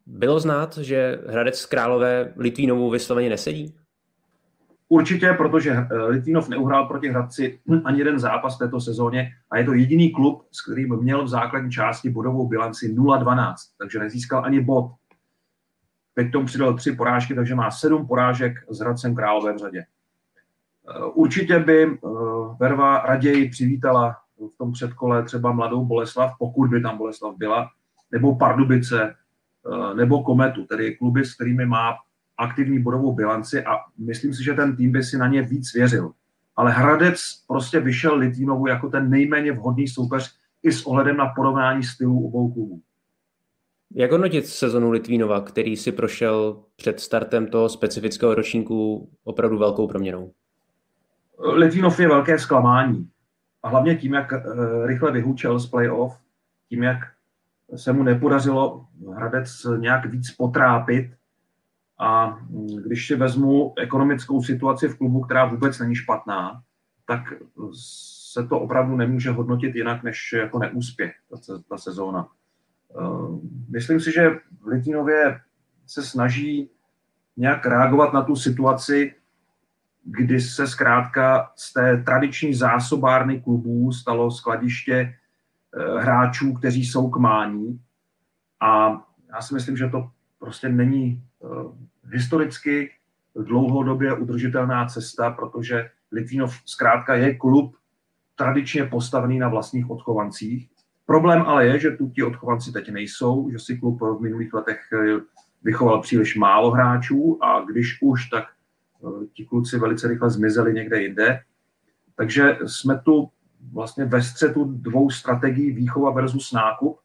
Bylo 0.06 0.40
znát, 0.40 0.78
že 0.78 1.24
Hradec 1.30 1.66
Králové 1.66 2.34
Litvínovou 2.36 2.90
vysloveně 2.90 3.30
nesedí? 3.30 3.74
Určitě, 4.92 5.34
protože 5.34 5.72
eh, 5.72 6.04
Litvínov 6.04 6.50
neuhrál 6.50 6.86
proti 6.86 7.10
Hradci 7.10 7.60
ani 7.86 8.00
jeden 8.00 8.20
zápas 8.20 8.56
v 8.56 8.60
této 8.60 8.82
sezóně 8.82 9.32
a 9.52 9.58
je 9.58 9.64
to 9.64 9.74
jediný 9.74 10.12
klub, 10.12 10.48
s 10.52 10.66
kterým 10.66 10.98
měl 10.98 11.24
v 11.24 11.28
základní 11.28 11.72
části 11.72 12.10
bodovou 12.10 12.48
bilanci 12.48 12.96
0-12, 12.96 13.54
takže 13.78 14.00
nezískal 14.00 14.46
ani 14.46 14.62
bod. 14.62 14.92
Teď 16.14 16.32
tomu 16.32 16.46
přidal 16.46 16.74
tři 16.74 16.92
porážky, 16.92 17.36
takže 17.36 17.56
má 17.56 17.72
sedm 17.72 18.08
porážek 18.08 18.54
s 18.70 18.80
Hradcem 18.80 19.16
Králové 19.16 19.54
v 19.54 19.58
řadě. 19.58 19.80
Eh, 19.80 21.06
určitě 21.14 21.60
by 21.60 21.84
eh, 21.84 21.98
Verva 22.60 23.02
raději 23.02 23.50
přivítala 23.50 24.18
v 24.54 24.58
tom 24.58 24.72
předkole 24.72 25.24
třeba 25.24 25.52
mladou 25.52 25.86
Boleslav, 25.86 26.32
pokud 26.40 26.70
by 26.70 26.82
tam 26.82 26.98
Boleslav 26.98 27.36
byla, 27.38 27.70
nebo 28.12 28.36
Pardubice, 28.36 29.16
nebo 29.96 30.24
Kometu, 30.24 30.66
tedy 30.66 30.96
kluby, 30.96 31.26
s 31.26 31.36
kterými 31.36 31.66
má 31.66 31.94
aktivní 32.42 32.80
bodovou 32.80 33.14
bilanci 33.14 33.64
a 33.66 33.78
myslím 33.98 34.34
si, 34.34 34.44
že 34.44 34.54
ten 34.54 34.76
tým 34.76 34.92
by 34.92 35.04
si 35.04 35.18
na 35.18 35.28
ně 35.28 35.42
víc 35.42 35.74
věřil. 35.74 36.12
Ale 36.56 36.72
Hradec 36.72 37.44
prostě 37.48 37.80
vyšel 37.80 38.16
Litvínovu 38.16 38.68
jako 38.68 38.90
ten 38.90 39.10
nejméně 39.10 39.52
vhodný 39.52 39.88
soupeř 39.88 40.36
i 40.64 40.72
s 40.72 40.86
ohledem 40.86 41.18
na 41.18 41.26
porovnání 41.36 41.84
stylů 41.84 42.28
obou 42.28 42.52
klubů. 42.52 42.82
Jak 43.96 44.12
hodnotit 44.12 44.48
sezonu 44.48 44.92
Litvínova, 44.92 45.42
který 45.42 45.78
si 45.78 45.92
prošel 45.92 46.64
před 46.76 47.00
startem 47.00 47.48
toho 47.48 47.70
specifického 47.70 48.36
ročníku 48.36 49.10
opravdu 49.24 49.58
velkou 49.58 49.88
proměnou? 49.88 50.32
Litvínov 51.40 52.00
je 52.00 52.08
velké 52.08 52.40
zklamání. 52.40 53.10
A 53.64 53.70
hlavně 53.70 53.96
tím, 53.96 54.14
jak 54.14 54.34
eh, 54.34 54.42
rychle 54.88 55.12
vyhučel 55.12 55.60
z 55.60 55.68
playoff, 55.68 56.18
tím, 56.70 56.84
jak 56.84 56.98
se 57.76 57.94
mu 57.94 58.04
nepodařilo 58.04 58.86
Hradec 59.16 59.68
nějak 59.78 60.06
víc 60.06 60.32
potrápit. 60.32 61.12
A 62.02 62.40
když 62.86 63.08
si 63.08 63.16
vezmu 63.16 63.74
ekonomickou 63.78 64.42
situaci 64.42 64.88
v 64.88 64.98
klubu, 64.98 65.22
která 65.22 65.46
vůbec 65.46 65.80
není 65.80 65.96
špatná, 65.96 66.62
tak 67.06 67.22
se 68.34 68.48
to 68.48 68.60
opravdu 68.60 68.96
nemůže 68.96 69.32
hodnotit 69.32 69.76
jinak 69.76 70.04
než 70.04 70.34
jako 70.34 70.60
neúspěch, 70.60 71.14
ta, 71.30 71.60
ta 71.70 71.78
sezóna. 71.78 72.28
Eh, 72.92 73.50
myslím 73.70 74.00
si, 74.00 74.12
že 74.12 74.30
v 74.62 74.68
Litvinově 74.68 75.40
se 75.88 76.04
snaží 76.04 76.70
nějak 77.38 77.66
reagovat 77.66 78.14
na 78.14 78.22
tu 78.22 78.36
situaci, 78.36 79.16
kdy 80.04 80.42
se 80.42 80.68
zkrátka 80.68 81.52
z 81.56 81.74
té 81.74 82.04
tradiční 82.06 82.54
zásobárny 82.54 83.42
klubů 83.42 83.92
stalo 83.92 84.32
skladiště 84.32 85.14
Eh, 85.78 86.02
hráčů, 86.02 86.54
kteří 86.54 86.86
jsou 86.86 87.10
k 87.10 87.18
mání. 87.18 87.80
A 88.60 88.90
já 89.34 89.42
si 89.42 89.54
myslím, 89.54 89.78
že 89.78 89.90
to 89.90 90.12
prostě 90.40 90.70
není 90.70 91.24
eh, 91.44 91.48
historicky 92.14 92.92
dlouhodobě 93.36 94.14
udržitelná 94.14 94.86
cesta, 94.86 95.32
protože 95.32 95.90
Litvínov 96.12 96.56
zkrátka 96.66 97.16
je 97.16 97.36
klub 97.36 97.76
tradičně 98.36 98.86
postavený 98.86 99.40
na 99.40 99.50
vlastních 99.50 99.90
odchovancích. 99.90 100.70
Problém 101.06 101.42
ale 101.42 101.66
je, 101.66 101.80
že 101.80 101.92
tu 101.92 102.10
ti 102.10 102.24
odchovanci 102.24 102.72
teď 102.72 102.90
nejsou, 102.92 103.50
že 103.52 103.60
si 103.60 103.78
klub 103.78 104.02
v 104.02 104.22
minulých 104.22 104.54
letech 104.54 104.80
eh, 104.94 105.20
vychoval 105.64 106.02
příliš 106.02 106.36
málo 106.36 106.72
hráčů 106.72 107.44
a 107.44 107.66
když 107.72 107.98
už, 108.02 108.30
tak 108.30 108.44
ti 109.34 109.46
kluci 109.46 109.80
velice 109.80 110.08
rychle 110.08 110.30
zmizeli 110.30 110.74
někde 110.74 111.02
jinde. 111.02 111.40
Takže 112.16 112.58
jsme 112.66 113.00
tu 113.00 113.30
vlastně 113.72 114.06
ve 114.06 114.24
střetu 114.24 114.64
dvou 114.64 115.10
strategií 115.10 115.72
výchova 115.72 116.12
versus 116.12 116.52
nákup 116.52 117.00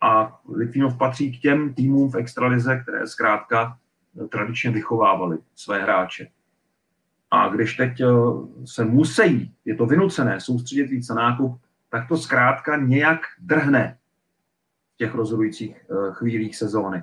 a 0.00 0.40
Litvinov 0.48 0.98
patří 0.98 1.38
k 1.38 1.40
těm 1.40 1.74
týmům 1.74 2.10
v 2.10 2.14
extralize, 2.14 2.80
které 2.82 3.06
zkrátka 3.06 3.78
tradičně 4.28 4.70
vychovávali 4.70 5.38
své 5.54 5.82
hráče. 5.82 6.28
A 7.30 7.48
když 7.48 7.76
teď 7.76 8.00
eh, 8.00 8.06
se 8.64 8.84
musí, 8.84 9.54
je 9.64 9.74
to 9.74 9.86
vynucené, 9.86 10.40
soustředit 10.40 10.86
víc 10.86 11.08
na 11.08 11.14
nákup, 11.14 11.60
tak 11.90 12.08
to 12.08 12.16
zkrátka 12.16 12.76
nějak 12.76 13.20
drhne 13.38 13.98
v 14.94 14.96
těch 14.96 15.14
rozhodujících 15.14 15.76
eh, 15.76 16.12
chvílích 16.12 16.56
sezóny. 16.56 17.02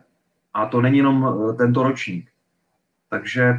A 0.53 0.65
to 0.65 0.81
není 0.81 0.97
jenom 0.97 1.27
eh, 1.27 1.53
tento 1.53 1.83
ročník. 1.83 2.31
Takže 3.09 3.53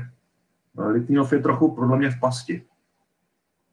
Litvinov 0.78 1.32
je 1.32 1.38
trochu 1.38 1.74
podle 1.74 1.98
mě 1.98 2.10
v 2.10 2.20
pasti. 2.20 2.64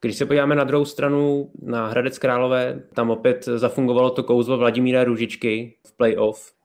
Když 0.02 0.16
se 0.16 0.26
podíváme 0.26 0.56
na 0.56 0.64
druhou 0.64 0.86
stranu 0.86 1.52
na 1.62 1.88
Hradec 1.88 2.20
Králové, 2.20 2.84
tam 2.94 3.10
opět 3.10 3.46
zafungovalo 3.46 4.10
to 4.10 4.24
kouzlo 4.24 4.58
Vladimíra 4.58 5.04
Růžičky 5.04 5.78
v 5.88 5.98
playoff. 5.98 6.59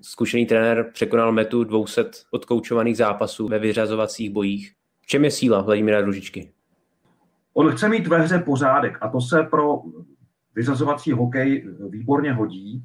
Zkušený 0.00 0.46
trenér 0.46 0.90
překonal 0.92 1.32
metu 1.32 1.64
200 1.64 2.04
odkoučovaných 2.30 2.96
zápasů 2.96 3.48
ve 3.48 3.58
vyřazovacích 3.58 4.30
bojích. 4.30 4.72
V 5.00 5.06
čem 5.06 5.24
je 5.24 5.30
síla 5.30 5.62
Vladimíra 5.62 6.00
Růžičky? 6.00 6.52
On 7.54 7.70
chce 7.70 7.88
mít 7.88 8.06
ve 8.06 8.18
hře 8.18 8.38
pořádek 8.38 8.98
a 9.00 9.08
to 9.08 9.20
se 9.20 9.42
pro 9.42 9.82
vyřazovací 10.54 11.12
hokej 11.12 11.68
výborně 11.88 12.32
hodí. 12.32 12.84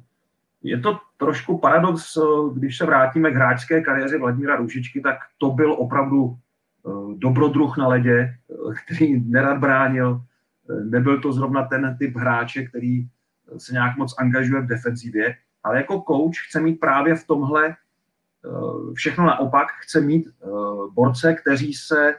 Je 0.62 0.80
to 0.80 0.98
trošku 1.16 1.58
paradox, 1.58 2.18
když 2.54 2.78
se 2.78 2.86
vrátíme 2.86 3.30
k 3.30 3.34
hráčské 3.34 3.80
kariéře 3.80 4.18
Vladimíra 4.18 4.56
Růžičky, 4.56 5.00
tak 5.00 5.16
to 5.38 5.50
byl 5.50 5.72
opravdu 5.72 6.38
Eh, 6.88 7.14
dobrodruh 7.18 7.76
na 7.76 7.88
ledě, 7.88 8.18
eh, 8.20 8.74
který 8.84 9.20
nerad 9.20 9.58
bránil. 9.58 10.20
Eh, 10.70 10.84
nebyl 10.84 11.20
to 11.20 11.32
zrovna 11.32 11.62
ten 11.62 11.96
typ 11.98 12.16
hráče, 12.16 12.62
který 12.62 13.08
se 13.56 13.72
nějak 13.72 13.96
moc 13.96 14.14
angažuje 14.18 14.62
v 14.62 14.66
defenzivě, 14.66 15.34
ale 15.64 15.76
jako 15.76 16.04
coach 16.08 16.36
chce 16.48 16.60
mít 16.60 16.80
právě 16.80 17.14
v 17.14 17.26
tomhle 17.26 17.76
všechno 18.94 19.26
naopak, 19.26 19.68
chce 19.80 20.00
mít 20.00 20.28
borce, 20.92 21.34
kteří 21.34 21.74
se 21.74 22.14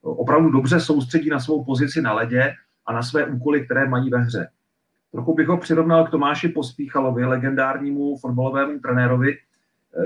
opravdu 0.00 0.50
dobře 0.50 0.80
soustředí 0.80 1.30
na 1.30 1.40
svou 1.40 1.64
pozici 1.64 2.02
na 2.02 2.12
ledě 2.12 2.54
a 2.86 2.92
na 2.92 3.02
své 3.02 3.26
úkoly, 3.26 3.64
které 3.64 3.88
mají 3.88 4.10
ve 4.10 4.18
hře. 4.18 4.48
Trochu 5.12 5.34
bych 5.34 5.48
ho 5.48 5.56
přirovnal 5.56 6.06
k 6.06 6.10
Tomáši 6.10 6.48
Pospíchalovi, 6.48 7.24
legendárnímu 7.24 8.16
fotbalovému 8.16 8.78
trenérovi, 8.78 9.38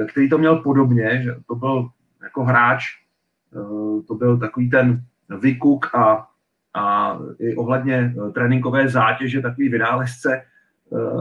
který 0.08 0.30
to 0.30 0.38
měl 0.38 0.56
podobně, 0.56 1.22
že 1.22 1.34
to 1.46 1.54
byl 1.54 1.88
jako 2.22 2.44
hráč, 2.44 2.82
Eh, 3.56 4.02
to 4.02 4.14
byl 4.14 4.38
takový 4.38 4.70
ten 4.70 5.02
vykuk 5.40 5.94
a, 5.94 6.28
a 6.74 7.18
i 7.38 7.56
ohledně 7.56 8.14
eh, 8.28 8.30
tréninkové 8.30 8.88
zátěže 8.88 9.42
takový 9.42 9.68
vynálezce, 9.68 10.36
eh, 10.36 10.44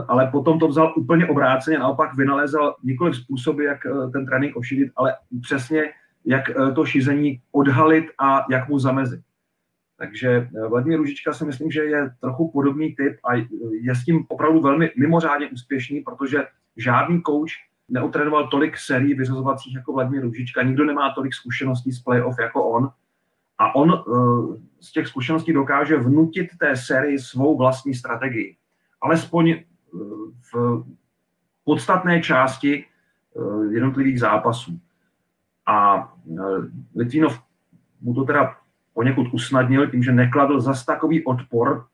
ale 0.08 0.28
potom 0.32 0.60
to 0.60 0.68
vzal 0.68 0.94
úplně 0.98 1.28
obráceně, 1.28 1.80
naopak 1.80 2.16
vynalezal 2.16 2.76
několik 2.84 3.16
způsoby, 3.16 3.66
jak 3.66 3.78
ten 4.14 4.26
trénink 4.26 4.58
ošidit, 4.58 4.92
ale 4.96 5.16
přesně 5.42 5.84
jak 6.26 6.44
to 6.76 6.86
šízení 6.86 7.42
odhalit 7.52 8.06
a 8.20 8.46
jak 8.52 8.70
mu 8.70 8.80
zamezit. 8.80 9.22
Takže 9.98 10.50
Vladimír 10.70 10.98
Ružička 10.98 11.34
si 11.34 11.46
myslím, 11.46 11.72
že 11.72 11.84
je 11.84 12.12
trochu 12.22 12.52
podobný 12.52 12.96
typ 12.96 13.18
a 13.30 13.36
je 13.82 13.96
s 13.96 14.04
tím 14.06 14.26
opravdu 14.28 14.62
velmi 14.62 14.92
mimořádně 14.98 15.50
úspěšný, 15.50 16.02
protože 16.02 16.38
žádný 16.78 17.22
kouč 17.22 17.52
neutrénoval 17.90 18.48
tolik 18.48 18.78
sérií 18.78 19.14
vyřazovacích 19.14 19.76
jako 19.76 19.94
Vladimír 19.94 20.22
Růžička, 20.22 20.64
nikdo 20.64 20.86
nemá 20.86 21.14
tolik 21.14 21.34
zkušeností 21.34 21.92
z 21.92 22.00
playoff 22.00 22.40
jako 22.40 22.70
on. 22.70 22.90
A 23.58 23.76
on 23.76 24.04
z 24.80 24.92
těch 24.92 25.08
zkušeností 25.08 25.54
dokáže 25.54 25.98
vnutit 25.98 26.48
té 26.60 26.76
sérii 26.76 27.20
svou 27.20 27.58
vlastní 27.58 27.94
strategii. 27.94 28.56
Alespoň 29.01 29.56
uh, 29.92 30.01
v 30.54 30.84
podstatné 31.63 32.22
části 32.22 32.86
uh, 33.34 33.74
jednotlivých 33.74 34.20
zápasů. 34.20 34.80
A 35.66 36.10
Litvinov 36.96 37.39
mu 38.01 38.13
to 38.13 38.24
teda 38.24 38.56
poněkud 38.94 39.27
usnadnil 39.34 39.89
tím, 39.89 40.04
že 40.04 40.12
nekladl 40.12 40.62
zas 40.62 40.86
takový 40.86 41.25
odpor 41.25 41.88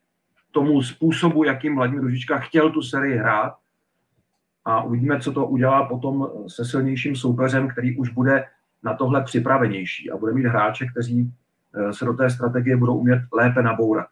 tomu 0.51 0.81
způsobu, 0.81 1.43
jakým 1.43 1.75
Vladimír 1.75 2.01
Ružička 2.01 2.37
chtěl 2.37 2.71
tu 2.71 2.81
sérii 2.81 3.17
hrát 3.17 3.53
a 4.65 4.83
uvidíme, 4.83 5.19
co 5.19 5.31
to 5.31 5.47
udělá 5.47 5.85
potom 5.85 6.27
se 6.47 6.65
silnějším 6.65 7.15
soupeřem, 7.15 7.67
který 7.67 7.97
už 7.97 8.09
bude 8.09 8.45
na 8.83 8.93
tohle 8.93 9.23
připravenější 9.23 10.11
a 10.11 10.17
bude 10.17 10.33
mít 10.33 10.45
hráče, 10.45 10.85
kteří 10.85 11.33
eh, 11.75 11.93
se 11.93 12.05
do 12.05 12.13
té 12.13 12.29
strategie 12.29 12.77
budou 12.77 12.97
umět 12.97 13.21
lépe 13.33 13.61
nabourat. 13.61 14.07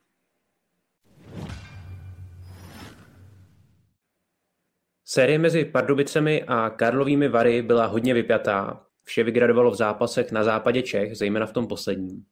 Série 5.14 5.40
mezi 5.40 5.66
Pardubicemi 5.66 6.44
a 6.48 6.70
Karlovými 6.70 7.28
Vary 7.28 7.62
byla 7.62 7.86
hodně 7.86 8.14
vypjatá. 8.14 8.82
Vše 9.04 9.24
vygradovalo 9.24 9.72
v 9.72 9.76
zápasech 9.76 10.32
na 10.32 10.44
západě 10.44 10.82
Čech, 10.82 11.18
zejména 11.18 11.46
v 11.46 11.54
tom 11.54 11.68
posledním. 11.68 12.24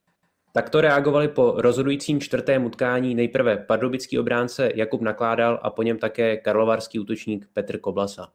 Takto 0.54 0.82
reagovali 0.82 1.28
po 1.28 1.54
rozhodujícím 1.58 2.22
čtvrtém 2.22 2.66
utkání 2.66 3.16
nejprve 3.16 3.58
pardubický 3.58 4.20
obránce 4.20 4.72
Jakub 4.76 5.02
Nakládal 5.02 5.60
a 5.62 5.70
po 5.70 5.84
něm 5.84 5.98
také 5.98 6.38
karlovarský 6.38 7.00
útočník 7.00 7.48
Petr 7.54 7.80
Koblasa. 7.80 8.28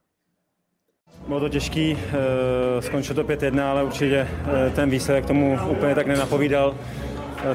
Bylo 1.29 1.41
to 1.41 1.49
těžký, 1.49 1.99
eh, 1.99 2.83
skončilo 2.83 3.15
to 3.15 3.25
5-1, 3.25 3.71
ale 3.71 3.85
určitě 3.85 4.29
eh, 4.29 4.71
ten 4.71 4.91
výsledek 4.91 5.27
tomu 5.27 5.59
úplně 5.71 5.95
tak 5.95 6.07
nenapovídal 6.07 6.79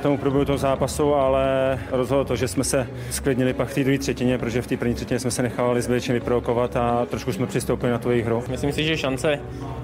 tomu 0.01 0.17
průběhu 0.17 0.45
toho 0.45 0.57
zápasu, 0.57 1.15
ale 1.15 1.79
rozhodlo 1.91 2.25
to, 2.25 2.35
že 2.35 2.47
jsme 2.47 2.63
se 2.63 2.87
sklidnili 3.11 3.53
pak 3.53 3.67
v 3.67 3.75
té 3.75 3.83
druhé 3.83 3.97
třetině, 3.97 4.37
protože 4.37 4.61
v 4.61 4.67
té 4.67 4.77
první 4.77 4.93
třetině 4.93 5.19
jsme 5.19 5.31
se 5.31 5.43
nechávali 5.43 5.81
zbytečně 5.81 6.13
vyprovokovat 6.13 6.75
a 6.75 7.05
trošku 7.05 7.33
jsme 7.33 7.47
přistoupili 7.47 7.91
na 7.91 7.97
tu 7.97 8.11
jejich 8.11 8.25
hru. 8.25 8.43
Myslím 8.49 8.71
si, 8.71 8.83
že 8.83 8.97
šance 8.97 9.39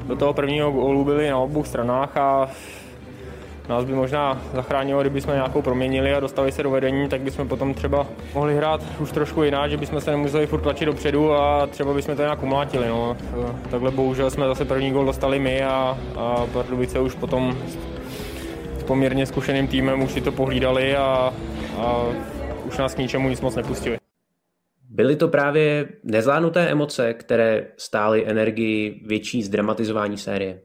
do 0.08 0.16
toho 0.16 0.34
prvního 0.34 0.72
gólu 0.72 1.06
byly 1.06 1.30
na 1.30 1.38
obou 1.38 1.64
stranách 1.64 2.18
a 2.18 2.50
nás 3.70 3.86
by 3.86 3.94
možná 3.94 4.42
zachránilo, 4.54 5.02
kdyby 5.02 5.22
jsme 5.22 5.34
nějakou 5.34 5.62
proměnili 5.62 6.14
a 6.14 6.20
dostali 6.20 6.52
se 6.52 6.64
do 6.64 6.70
vedení, 6.70 7.10
tak 7.10 7.22
bychom 7.22 7.48
potom 7.48 7.74
třeba 7.74 8.08
mohli 8.34 8.58
hrát 8.58 8.82
už 9.00 9.12
trošku 9.12 9.44
jinak, 9.44 9.72
že 9.72 9.78
bychom 9.78 10.02
se 10.02 10.12
nemuseli 10.12 10.48
furt 10.48 10.62
tlačit 10.62 10.86
dopředu 10.86 11.34
a 11.34 11.68
třeba 11.68 11.94
bychom 11.94 12.16
to 12.16 12.22
nějak 12.22 12.44
umlátili. 12.44 12.88
No. 12.88 13.18
Takhle 13.70 13.92
bohužel 13.92 14.32
jsme 14.32 14.48
zase 14.48 14.66
první 14.66 14.92
gol 14.92 15.06
dostali 15.06 15.40
my 15.40 15.64
a, 15.64 15.98
a 16.16 16.46
Pardubice 16.54 17.00
už 17.00 17.16
potom 17.16 17.58
poměrně 18.88 19.26
zkušeným 19.26 19.68
týmem 19.68 20.02
už 20.02 20.12
si 20.12 20.22
to 20.22 20.32
pohlídali 20.32 20.96
a, 20.96 21.34
a 21.78 22.04
už 22.66 22.78
nás 22.78 22.96
k 22.96 22.98
ničemu 22.98 23.30
nic 23.30 23.42
moc 23.42 23.56
nepustili. 23.56 23.98
Byly 24.90 25.16
to 25.16 25.28
právě 25.28 25.88
nezvládnuté 26.04 26.70
emoce, 26.70 27.14
které 27.14 27.68
stály 27.78 28.30
energii 28.30 29.04
větší 29.06 29.44
zdramatizování 29.44 30.18
série? 30.18 30.62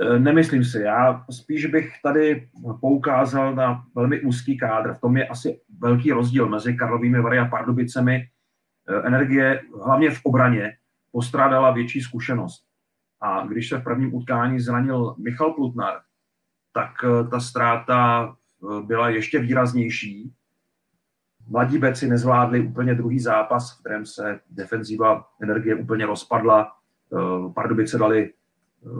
Eh, 0.00 0.18
nemyslím 0.18 0.64
si. 0.64 0.80
Já 0.80 1.24
spíš 1.30 1.66
bych 1.66 1.92
tady 2.02 2.48
poukázal 2.80 3.54
na 3.54 3.82
velmi 3.94 4.20
úzký 4.20 4.58
kádr. 4.58 4.94
V 4.94 5.00
tom 5.00 5.16
je 5.16 5.26
asi 5.26 5.60
velký 5.78 6.12
rozdíl 6.12 6.48
mezi 6.48 6.76
Karlovými 6.76 7.20
Vary 7.20 7.38
a 7.38 7.44
Pardubicemi. 7.44 8.22
Eh, 8.88 9.06
energie, 9.06 9.60
hlavně 9.84 10.10
v 10.10 10.20
obraně, 10.24 10.72
postrádala 11.12 11.70
větší 11.70 12.00
zkušenost. 12.00 12.64
A 13.20 13.46
když 13.46 13.68
se 13.68 13.78
v 13.78 13.84
prvním 13.84 14.14
utkání 14.14 14.60
zranil 14.60 15.14
Michal 15.18 15.52
Plutnar, 15.52 15.94
tak 16.78 16.90
eh, 17.04 17.28
ta 17.28 17.40
ztráta 17.40 18.34
byla 18.82 19.08
ještě 19.08 19.38
výraznější. 19.38 20.32
Mladí 21.48 21.78
beci 21.78 22.08
nezvládli 22.08 22.60
úplně 22.60 22.94
druhý 22.94 23.20
zápas, 23.20 23.72
v 23.72 23.80
kterém 23.80 24.06
se 24.06 24.40
defenzíva 24.50 25.28
energie 25.42 25.74
úplně 25.74 26.06
rozpadla. 26.06 26.72
Pardubice 27.54 27.98
dali 27.98 28.32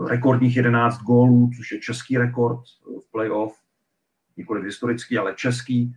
rekordních 0.06 0.56
11 0.56 1.02
gólů, 1.02 1.50
což 1.56 1.72
je 1.72 1.78
český 1.80 2.18
rekord 2.18 2.60
v 3.08 3.10
playoff, 3.12 3.58
nikoli 4.36 4.62
historický, 4.62 5.18
ale 5.18 5.34
český. 5.34 5.96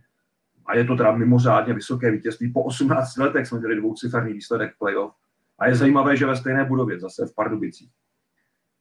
A 0.66 0.76
je 0.76 0.84
to 0.84 0.96
teda 0.96 1.12
mimořádně 1.12 1.74
vysoké 1.74 2.10
vítězství. 2.10 2.52
Po 2.52 2.62
18 2.62 3.16
letech 3.16 3.46
jsme 3.46 3.58
měli 3.58 3.76
dvouciferný 3.76 4.32
výsledek 4.32 4.72
playoff. 4.78 5.14
A 5.58 5.66
je 5.66 5.74
zajímavé, 5.74 6.16
že 6.16 6.26
ve 6.26 6.36
stejné 6.36 6.64
budově, 6.64 7.00
zase 7.00 7.26
v 7.26 7.34
Pardubicích. 7.34 7.90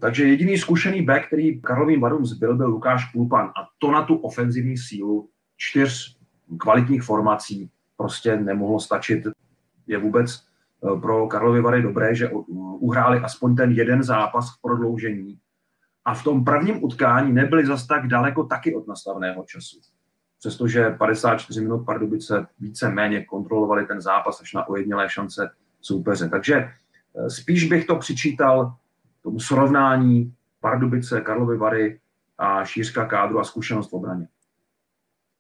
Takže 0.02 0.28
jediný 0.28 0.58
zkušený 0.58 1.02
back, 1.02 1.28
který 1.28 1.62
Karlovým 1.62 2.02
Varům 2.02 2.26
zbyl, 2.26 2.56
byl 2.56 2.68
Lukáš 2.68 3.12
Kulpan. 3.12 3.46
A 3.46 3.68
to 3.80 3.92
na 3.92 4.04
tu 4.04 4.16
ofenzivní 4.16 4.78
sílu 4.78 5.30
čtyř 5.58 6.18
kvalitních 6.58 7.04
formací 7.04 7.70
prostě 7.98 8.38
nemohlo 8.38 8.80
stačit. 8.80 9.28
Je 9.88 9.98
vůbec 9.98 10.52
Eh, 10.84 11.00
pro 11.00 11.28
Karlovy 11.28 11.62
Vary 11.62 11.82
dobré, 11.82 12.16
že 12.16 12.30
uhráli 12.80 13.20
aspoň 13.20 13.56
ten 13.56 13.72
jeden 13.72 14.04
zápas 14.04 14.50
v 14.50 14.62
prodloužení 14.62 15.40
a 16.06 16.14
v 16.14 16.24
tom 16.24 16.46
prvním 16.46 16.84
utkání 16.84 17.34
nebyli 17.34 17.66
zas 17.66 17.88
tak 17.88 18.08
daleko 18.08 18.44
taky 18.44 18.76
od 18.76 18.88
nastavného 18.88 19.44
času. 19.44 19.80
Přestože 20.40 20.90
54 20.90 21.62
minut 21.62 21.86
Pardubice 21.86 22.48
více 22.60 22.90
méně 22.90 23.26
kontrolovali 23.26 23.86
ten 23.86 24.02
zápas 24.02 24.42
až 24.42 24.54
na 24.54 24.70
ojednělé 24.70 25.10
šance 25.10 25.50
soupeře. 25.82 26.30
Takže 26.30 26.56
eh, 26.56 27.30
spíš 27.30 27.68
bych 27.68 27.86
to 27.86 27.96
přičítal 27.96 28.74
tomu 29.24 29.40
srovnání 29.40 30.34
Pardubice, 30.60 31.22
Karlovy 31.22 31.58
Vary 31.58 32.00
a 32.38 32.66
šířka 32.66 33.06
kádru 33.06 33.40
a 33.40 33.44
zkušenost 33.44 33.92
v 33.92 33.94
obraně. 33.94 34.28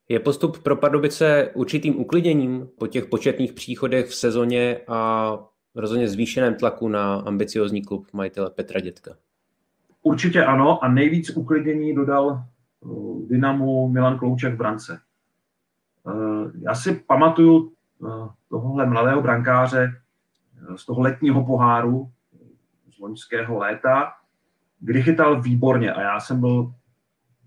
Je 0.09 0.19
postup 0.19 0.63
pro 0.63 0.75
Pardubice 0.75 1.51
určitým 1.53 1.99
uklidněním 1.99 2.69
po 2.79 2.87
těch 2.87 3.05
početných 3.05 3.53
příchodech 3.53 4.07
v 4.07 4.15
sezóně 4.15 4.77
a 4.87 5.37
rozhodně 5.75 6.07
zvýšeném 6.07 6.55
tlaku 6.55 6.87
na 6.87 7.15
ambiciozní 7.15 7.81
klub 7.81 8.07
majitele 8.13 8.49
Petra 8.49 8.79
Dětka? 8.79 9.11
Určitě 10.01 10.45
ano 10.45 10.83
a 10.83 10.87
nejvíc 10.87 11.29
uklidnění 11.29 11.95
dodal 11.95 12.31
eh, 12.31 12.87
Dynamu 13.27 13.87
Milan 13.87 14.19
Klouček 14.19 14.53
v 14.53 14.57
brance. 14.57 14.99
Eh, 16.07 16.51
já 16.61 16.75
si 16.75 17.03
pamatuju 17.07 17.71
eh, 17.71 18.07
tohohle 18.49 18.85
mladého 18.85 19.21
brankáře 19.21 20.01
z 20.75 20.85
toho 20.85 21.01
letního 21.01 21.45
poháru 21.45 22.11
loňského 23.01 23.57
léta, 23.57 24.13
kdy 24.79 25.03
chytal 25.03 25.41
výborně 25.41 25.93
a 25.93 26.01
já 26.01 26.19
jsem 26.19 26.39
byl 26.39 26.73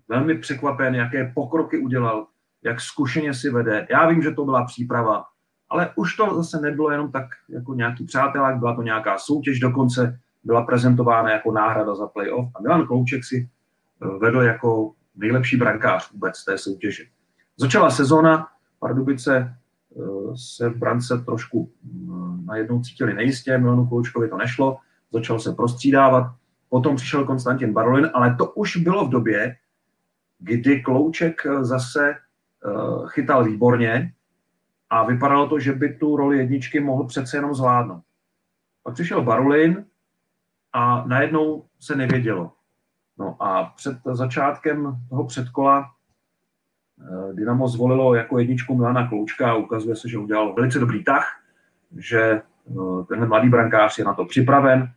velmi 0.07 0.37
překvapen, 0.37 0.95
jaké 0.95 1.31
pokroky 1.35 1.77
udělal 1.77 2.27
jak 2.65 2.81
zkušeně 2.81 3.33
si 3.33 3.49
vede. 3.49 3.87
Já 3.89 4.07
vím, 4.07 4.21
že 4.21 4.31
to 4.31 4.45
byla 4.45 4.65
příprava, 4.65 5.25
ale 5.69 5.91
už 5.95 6.15
to 6.15 6.35
zase 6.35 6.61
nebylo 6.61 6.91
jenom 6.91 7.11
tak 7.11 7.25
jako 7.49 7.73
nějaký 7.73 8.05
přátelák, 8.05 8.57
byla 8.57 8.75
to 8.75 8.81
nějaká 8.81 9.17
soutěž, 9.17 9.59
dokonce 9.59 10.19
byla 10.43 10.61
prezentována 10.61 11.31
jako 11.31 11.51
náhrada 11.51 11.95
za 11.95 12.07
playoff 12.07 12.51
a 12.55 12.61
Milan 12.61 12.87
Klouček 12.87 13.23
si 13.23 13.49
eh, 14.01 14.17
vedl 14.19 14.41
jako 14.41 14.91
nejlepší 15.15 15.57
brankář 15.57 16.11
vůbec 16.11 16.45
té 16.45 16.57
soutěže. 16.57 17.03
Začala 17.57 17.89
sezona, 17.89 18.47
Pardubice 18.79 19.37
eh, 19.37 20.01
se 20.35 20.69
v 20.69 20.77
brance 20.77 21.17
trošku 21.25 21.71
mm, 21.83 22.45
najednou 22.45 22.81
cítili 22.81 23.13
nejistě, 23.13 23.57
Milanu 23.57 23.87
Kloučkovi 23.87 24.29
to 24.29 24.37
nešlo, 24.37 24.77
začal 25.11 25.39
se 25.39 25.53
prostřídávat, 25.53 26.23
potom 26.69 26.95
přišel 26.95 27.25
Konstantin 27.25 27.73
Barolin, 27.73 28.09
ale 28.13 28.35
to 28.35 28.51
už 28.51 28.77
bylo 28.77 29.05
v 29.05 29.09
době, 29.09 29.55
kdy 30.39 30.81
Klouček 30.81 31.45
eh, 31.45 31.65
zase 31.65 32.15
Eh, 32.65 33.07
chytal 33.07 33.43
výborně 33.43 34.13
a 34.89 35.05
vypadalo 35.05 35.49
to, 35.49 35.59
že 35.59 35.73
by 35.73 35.93
tu 35.93 36.15
roli 36.15 36.37
jedničky 36.37 36.79
mohl 36.79 37.07
přece 37.07 37.37
jenom 37.37 37.55
zvládnout. 37.55 38.03
Pak 38.83 38.93
přišel 38.93 39.23
Barulin 39.23 39.85
a 40.73 41.07
najednou 41.07 41.65
se 41.79 41.95
nevědělo. 41.95 42.51
No 43.17 43.43
a 43.43 43.63
před 43.63 43.97
začátkem 44.11 44.97
toho 45.09 45.25
předkola 45.25 45.91
eh, 47.01 47.33
Dynamo 47.33 47.67
zvolilo 47.67 48.15
jako 48.15 48.39
jedničku 48.39 48.75
Milana 48.75 49.07
Kloučka 49.07 49.51
a 49.51 49.55
ukazuje 49.55 49.95
se, 49.95 50.09
že 50.09 50.17
udělal 50.17 50.53
velice 50.53 50.79
dobrý 50.79 51.03
tah, 51.03 51.41
že 51.97 52.41
ten 53.09 53.27
mladý 53.27 53.49
brankář 53.49 53.97
je 53.97 54.05
na 54.05 54.13
to 54.13 54.25
připraven 54.25 54.91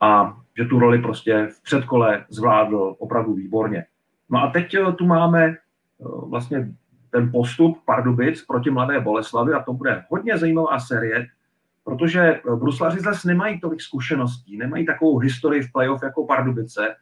a 0.00 0.36
že 0.58 0.64
tu 0.64 0.78
roli 0.78 0.98
prostě 0.98 1.48
v 1.52 1.62
předkole 1.62 2.24
zvládl 2.28 2.96
opravdu 2.98 3.34
výborně. 3.34 3.86
No 4.30 4.42
a 4.42 4.50
teď 4.50 4.76
tu 4.98 5.06
máme 5.06 5.56
vlastně 6.28 6.68
ten 7.10 7.30
postup 7.32 7.78
Pardubic 7.84 8.46
proti 8.46 8.70
Mladé 8.70 9.00
Boleslavi 9.00 9.52
a 9.52 9.62
to 9.62 9.72
bude 9.72 10.04
hodně 10.08 10.38
zajímavá 10.38 10.80
série, 10.80 11.26
protože 11.84 12.40
Bruslaři 12.54 13.00
zase 13.00 13.28
nemají 13.28 13.60
tolik 13.60 13.80
zkušeností, 13.80 14.56
nemají 14.56 14.86
takovou 14.86 15.18
historii 15.18 15.62
v 15.62 15.72
playoff 15.72 16.02
jako 16.02 16.26
Pardubice, 16.26 16.96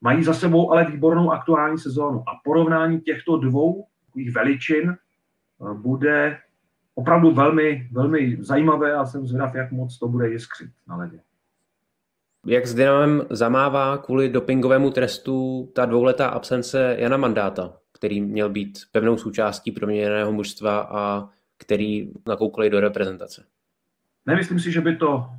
mají 0.00 0.24
za 0.24 0.34
sebou 0.34 0.72
ale 0.72 0.84
výbornou 0.84 1.32
aktuální 1.32 1.78
sezónu 1.78 2.20
a 2.28 2.40
porovnání 2.44 3.00
těchto 3.00 3.36
dvou 3.36 3.86
veličin 4.34 4.90
eh, 4.90 5.74
bude 5.74 6.38
opravdu 7.00 7.34
velmi, 7.34 7.88
velmi 7.92 8.36
zajímavé 8.40 8.94
a 8.94 9.06
jsem 9.06 9.26
zvědav, 9.26 9.54
jak 9.54 9.72
moc 9.72 9.98
to 9.98 10.08
bude 10.08 10.30
jiskřit 10.30 10.70
na 10.88 10.96
ledě. 10.96 11.20
Jak 12.46 12.66
s 12.66 12.74
Dynamem 12.74 13.22
zamává 13.30 13.98
kvůli 13.98 14.28
dopingovému 14.28 14.90
trestu 14.90 15.68
ta 15.74 15.86
dvouletá 15.86 16.28
absence 16.28 16.96
Jana 16.98 17.16
Mandáta? 17.16 17.80
který 18.00 18.20
měl 18.20 18.48
být 18.48 18.78
pevnou 18.92 19.16
součástí 19.16 19.72
proměněného 19.72 20.32
mužstva 20.32 20.80
a 20.80 21.28
který 21.58 22.12
nakoukli 22.26 22.70
do 22.70 22.80
reprezentace. 22.80 23.46
Nemyslím 24.26 24.60
si, 24.60 24.72
že 24.72 24.80
by 24.80 24.96
to 24.96 25.30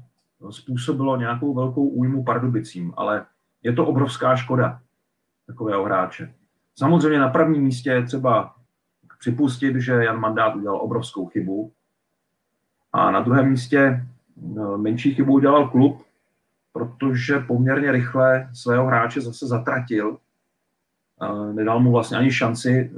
způsobilo 0.50 1.18
nějakou 1.18 1.54
velkou 1.54 1.88
újmu 1.88 2.24
Pardubicím, 2.24 2.94
ale 2.98 3.26
je 3.64 3.74
to 3.74 3.86
obrovská 3.86 4.36
škoda 4.36 4.82
takového 5.48 5.84
hráče. 5.84 6.34
Samozřejmě 6.76 7.20
na 7.20 7.30
prvním 7.30 7.64
místě 7.64 7.90
je 7.90 8.04
třeba 8.04 8.56
připustit, 9.22 9.76
že 9.76 9.92
Jan 9.92 10.20
Mandát 10.20 10.56
udělal 10.56 10.82
obrovskou 10.82 11.26
chybu 11.26 11.72
a 12.94 13.12
na 13.12 13.22
druhém 13.22 13.50
místě 13.50 14.06
menší 14.78 15.14
chybu 15.14 15.34
udělal 15.34 15.70
klub, 15.70 16.04
protože 16.74 17.40
poměrně 17.40 17.92
rychle 17.92 18.50
svého 18.54 18.86
hráče 18.86 19.22
zase 19.22 19.48
zatratil. 19.48 20.18
Nedal 21.54 21.80
mu 21.80 21.92
vlastně 21.92 22.18
ani 22.18 22.32
šanci. 22.32 22.92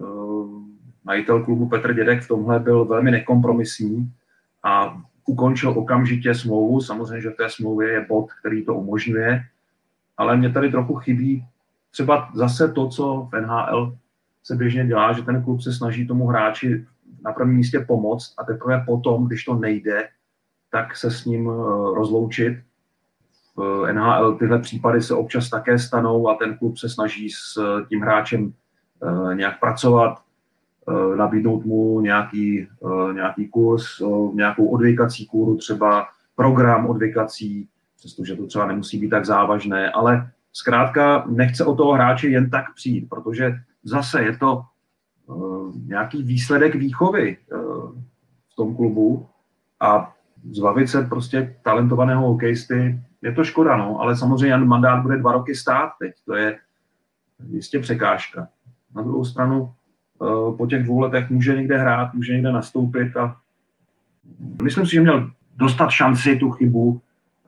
Majitel 1.04 1.44
klubu 1.44 1.70
Petr 1.70 1.94
Dědek 1.94 2.24
v 2.24 2.28
tomhle 2.28 2.60
byl 2.60 2.86
velmi 2.86 3.12
nekompromisní 3.12 4.12
a 4.64 5.02
ukončil 5.26 5.70
okamžitě 5.70 6.36
smlouvu. 6.36 6.82
Samozřejmě, 6.82 7.22
že 7.22 7.30
v 7.30 7.38
té 7.38 7.50
smlouvě 7.50 7.92
je 7.92 8.06
bod, 8.10 8.28
který 8.40 8.66
to 8.66 8.76
umožňuje, 8.76 9.44
ale 10.18 10.38
mě 10.38 10.50
tady 10.50 10.72
trochu 10.72 10.96
chybí 10.96 11.46
třeba 11.92 12.30
zase 12.34 12.72
to, 12.72 12.88
co 12.88 13.30
v 13.32 13.42
NHL 13.42 13.98
se 14.44 14.56
běžně 14.56 14.88
dělá, 14.88 15.14
že 15.14 15.22
ten 15.22 15.44
klub 15.44 15.62
se 15.62 15.74
snaží 15.74 16.08
tomu 16.08 16.28
hráči 16.28 16.86
na 17.26 17.32
prvním 17.32 17.58
místě 17.58 17.80
pomoct 17.80 18.34
a 18.38 18.44
teprve 18.44 18.84
potom, 18.86 19.28
když 19.28 19.44
to 19.44 19.56
nejde, 19.56 20.08
tak 20.72 20.96
se 20.96 21.12
s 21.12 21.26
ním 21.26 21.50
eh, 21.50 21.54
rozloučit. 21.96 22.58
V 23.56 23.94
NHL 23.94 24.36
tyhle 24.36 24.60
případy 24.60 25.02
se 25.02 25.14
občas 25.14 25.50
také 25.50 25.80
stanou 25.80 26.30
a 26.30 26.36
ten 26.36 26.58
klub 26.58 26.78
se 26.78 26.90
snaží 26.90 27.30
s 27.30 27.60
tím 27.90 28.02
hráčem 28.02 28.54
eh, 29.04 29.36
nějak 29.36 29.60
pracovat, 29.60 30.20
eh, 30.90 31.16
nabídnout 31.16 31.66
mu 31.66 32.02
nějaký, 32.02 32.68
nějaký 33.14 33.48
kurz, 33.48 33.84
nějakou 34.34 34.66
odvykací 34.66 35.26
kůru, 35.26 35.58
třeba 35.58 36.08
program 36.36 36.86
odvykací, 36.86 37.68
přestože 37.98 38.36
to 38.36 38.48
třeba 38.48 38.68
nemusí 38.68 39.00
být 39.00 39.10
tak 39.10 39.26
závažné, 39.26 39.92
ale 39.92 40.30
zkrátka 40.54 41.26
nechce 41.28 41.66
o 41.66 41.76
toho 41.76 41.94
hráče 41.94 42.28
jen 42.28 42.50
tak 42.50 42.66
přijít, 42.76 43.10
protože 43.10 43.56
zase 43.84 44.24
je 44.24 44.38
to 44.38 44.64
nějaký 45.86 46.24
výsledek 46.24 46.76
výchovy 46.76 47.38
v 48.52 48.56
tom 48.56 48.76
klubu 48.76 49.28
a 49.80 50.14
zbavit 50.52 50.90
se 50.90 51.02
prostě 51.02 51.56
talentovaného 51.64 52.28
hokejisty, 52.28 53.00
je 53.22 53.32
to 53.32 53.44
škoda, 53.44 53.78
no, 53.78 54.02
ale 54.02 54.18
samozřejmě 54.18 54.58
mandát 54.58 55.02
bude 55.02 55.18
dva 55.18 55.32
roky 55.32 55.56
stát 55.56 55.92
teď, 56.00 56.14
to 56.26 56.36
je 56.36 56.60
jistě 57.50 57.80
překážka. 57.80 58.48
Na 58.96 59.02
druhou 59.02 59.26
stranu 59.26 59.74
eh, 60.22 60.58
po 60.58 60.68
těch 60.68 60.84
dvou 60.84 61.00
letech 61.00 61.30
může 61.30 61.56
někde 61.56 61.78
hrát, 61.78 62.14
může 62.14 62.34
někde 62.34 62.52
nastoupit 62.52 63.18
a 63.18 63.38
myslím 64.62 64.86
si, 64.86 64.92
že 64.92 65.02
měl 65.02 65.32
dostat 65.56 65.90
šanci 65.90 66.36
tu 66.36 66.52
chybu, 66.52 67.02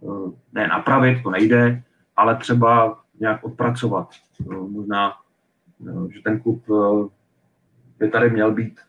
eh, 0.04 0.32
ne 0.54 0.67
napravit, 0.67 1.24
to 1.24 1.32
nejde, 1.32 1.84
ale 2.15 2.36
třeba 2.36 3.00
nějak 3.19 3.43
odpracovat. 3.43 4.10
Eh, 4.52 4.56
možná, 4.56 5.13
že 6.10 6.22
ten 6.24 6.40
klub 6.40 6.64
by 8.00 8.10
tady 8.10 8.30
měl 8.30 8.52
být 8.52 8.80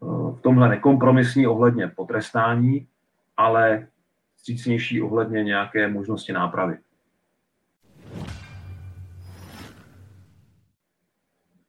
v 0.00 0.38
tomhle 0.42 0.68
nekompromisní 0.68 1.46
ohledně 1.46 1.88
potrestání, 1.88 2.86
ale 3.36 3.86
střícnější 4.36 5.02
ohledně 5.02 5.44
nějaké 5.44 5.88
možnosti 5.88 6.32
nápravy. 6.32 6.78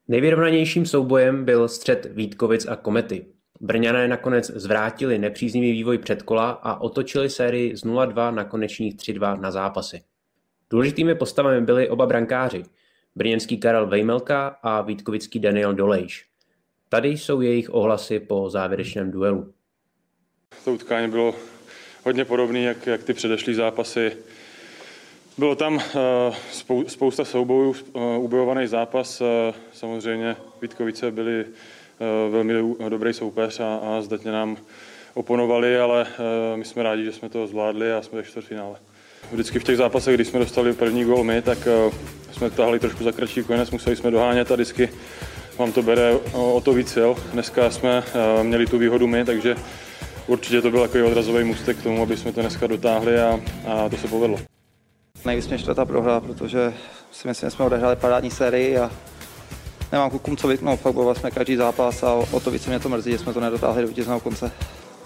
Nejvyrovnanějším 0.07 0.85
soubojem 0.85 1.45
byl 1.45 1.67
střed 1.67 2.07
Vítkovic 2.15 2.67
a 2.67 2.75
Komety. 2.75 3.25
Brňané 3.61 4.07
nakonec 4.07 4.51
zvrátili 4.51 5.19
nepříznivý 5.19 5.71
vývoj 5.71 5.97
předkola 5.97 6.49
a 6.49 6.81
otočili 6.81 7.29
sérii 7.29 7.77
z 7.77 7.85
0-2 7.85 8.33
na 8.33 8.43
konečných 8.43 8.95
3-2 8.95 9.41
na 9.41 9.51
zápasy. 9.51 10.01
Důležitými 10.69 11.15
postavami 11.15 11.61
byli 11.61 11.89
oba 11.89 12.05
brankáři, 12.05 12.63
brněnský 13.15 13.57
Karel 13.57 13.87
Vejmelka 13.87 14.57
a 14.63 14.81
vítkovický 14.81 15.39
Daniel 15.39 15.73
Dolejš. 15.73 16.25
Tady 16.89 17.09
jsou 17.09 17.41
jejich 17.41 17.73
ohlasy 17.73 18.19
po 18.19 18.49
závěrečném 18.49 19.11
duelu. 19.11 19.53
To 20.65 20.73
utkání 20.73 21.11
bylo 21.11 21.35
hodně 22.03 22.25
podobný, 22.25 22.63
jak, 22.63 22.87
jak 22.87 23.03
ty 23.03 23.13
předešlý 23.13 23.53
zápasy. 23.53 24.17
Bylo 25.37 25.55
tam 25.55 25.75
uh, 25.75 25.81
spousta 26.87 27.25
soubojů, 27.25 27.75
uh, 27.93 28.23
ubojovaný 28.23 28.67
zápas. 28.67 29.21
Uh, 29.21 29.27
samozřejmě 29.73 30.35
Vítkovice 30.61 31.11
byli 31.11 31.45
velmi 32.29 32.53
dobrý 32.89 33.13
soupeř 33.13 33.59
a, 33.59 33.75
a 33.75 34.01
zdatně 34.01 34.31
nám 34.31 34.57
oponovali, 35.13 35.79
ale 35.79 36.07
my 36.55 36.65
jsme 36.65 36.83
rádi, 36.83 37.03
že 37.03 37.11
jsme 37.11 37.29
to 37.29 37.47
zvládli 37.47 37.93
a 37.93 38.01
jsme 38.01 38.17
ve 38.17 38.27
čtvrtfinále. 38.27 38.79
Vždycky 39.31 39.59
v 39.59 39.63
těch 39.63 39.77
zápasech, 39.77 40.15
když 40.15 40.27
jsme 40.27 40.39
dostali 40.39 40.73
první 40.73 41.03
gol 41.03 41.23
my, 41.23 41.41
tak 41.41 41.57
uh, 41.87 41.93
jsme 42.31 42.49
tahali 42.49 42.79
trošku 42.79 43.03
za 43.03 43.11
kratší 43.11 43.43
konec, 43.43 43.71
museli 43.71 43.95
jsme 43.95 44.11
dohánět 44.11 44.51
a 44.51 44.55
vždycky 44.55 44.89
vám 45.57 45.71
to 45.71 45.81
bere 45.81 46.13
o, 46.33 46.61
to 46.61 46.73
víc 46.73 46.89
sil. 46.95 47.09
Dneska 47.33 47.69
jsme 47.71 47.99
uh, 47.99 48.43
měli 48.43 48.65
tu 48.65 48.77
výhodu 48.77 49.07
my, 49.07 49.25
takže 49.25 49.55
určitě 50.27 50.61
to 50.61 50.71
byl 50.71 50.81
takový 50.81 51.03
odrazový 51.03 51.43
můstek 51.43 51.77
k 51.77 51.83
tomu, 51.83 52.01
aby 52.01 52.17
jsme 52.17 52.31
to 52.31 52.41
dneska 52.41 52.67
dotáhli 52.67 53.19
a, 53.19 53.39
a 53.67 53.89
to 53.89 53.97
se 53.97 54.07
povedlo. 54.07 54.39
Nejvíc 55.25 55.47
mě 55.47 55.59
čtvrtá 55.59 55.85
prohra, 55.85 56.19
protože 56.19 56.73
si 57.11 57.27
myslím, 57.27 57.47
že 57.47 57.51
jsme 57.55 57.65
odehráli 57.65 57.95
parádní 57.95 58.31
sérii 58.31 58.77
a 58.77 58.91
nemám 59.91 60.09
klukům 60.09 60.37
co 60.37 60.47
vytknout, 60.47 60.79
fakt 60.79 60.93
bojovali 60.93 61.19
jsme 61.19 61.31
každý 61.31 61.55
zápas 61.55 62.03
a 62.03 62.13
o 62.13 62.39
to 62.39 62.51
více 62.51 62.69
mě 62.69 62.79
to 62.79 62.89
mrzí, 62.89 63.11
že 63.11 63.17
jsme 63.17 63.33
to 63.33 63.39
nedotáhli 63.39 63.81
do 63.81 63.87
vítězného 63.87 64.19
konce. 64.19 64.51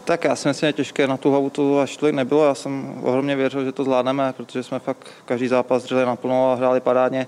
Tak 0.09 0.23
já 0.23 0.35
si 0.35 0.47
myslím, 0.47 0.67
že 0.67 0.73
těžké 0.73 1.07
na 1.07 1.17
tu 1.17 1.29
hlavu 1.29 1.49
to 1.49 1.79
až 1.79 1.97
tolik 1.97 2.15
nebylo. 2.15 2.45
Já 2.45 2.55
jsem 2.55 2.99
ohromně 3.03 3.35
věřil, 3.35 3.65
že 3.65 3.71
to 3.71 3.83
zvládneme, 3.83 4.33
protože 4.37 4.63
jsme 4.63 4.79
fakt 4.79 5.07
každý 5.25 5.47
zápas 5.47 5.83
dřeli 5.83 6.05
naplno 6.05 6.51
a 6.51 6.55
hráli 6.55 6.79
parádně. 6.79 7.27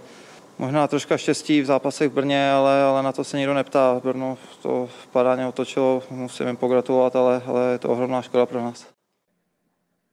Možná 0.59 0.87
troška 0.87 1.17
štěstí 1.17 1.61
v 1.61 1.65
zápasech 1.65 2.09
v 2.09 2.13
Brně, 2.13 2.51
ale, 2.51 2.83
ale 2.83 3.03
na 3.03 3.11
to 3.11 3.23
se 3.23 3.37
nikdo 3.37 3.53
neptá. 3.53 4.01
Brno 4.03 4.37
to 4.61 4.89
parádně 5.11 5.47
otočilo, 5.47 6.03
musím 6.09 6.47
jim 6.47 6.57
pogratulovat, 6.57 7.15
ale, 7.15 7.41
ale 7.45 7.71
je 7.71 7.79
to 7.79 7.89
ohromná 7.89 8.21
škoda 8.21 8.45
pro 8.45 8.61
nás. 8.61 8.87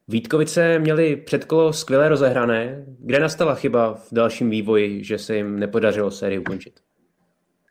Vítkovice 0.09 0.79
měli 0.79 1.17
předkolo 1.17 1.73
skvěle 1.73 2.09
rozehrané. 2.09 2.85
Kde 3.01 3.21
nastala 3.21 3.55
chyba 3.55 3.95
v 3.95 4.09
dalším 4.13 4.51
vývoji, 4.51 5.05
že 5.05 5.19
se 5.19 5.37
jim 5.37 5.59
nepodařilo 5.59 6.11
sérii 6.11 6.39
ukončit? 6.39 6.81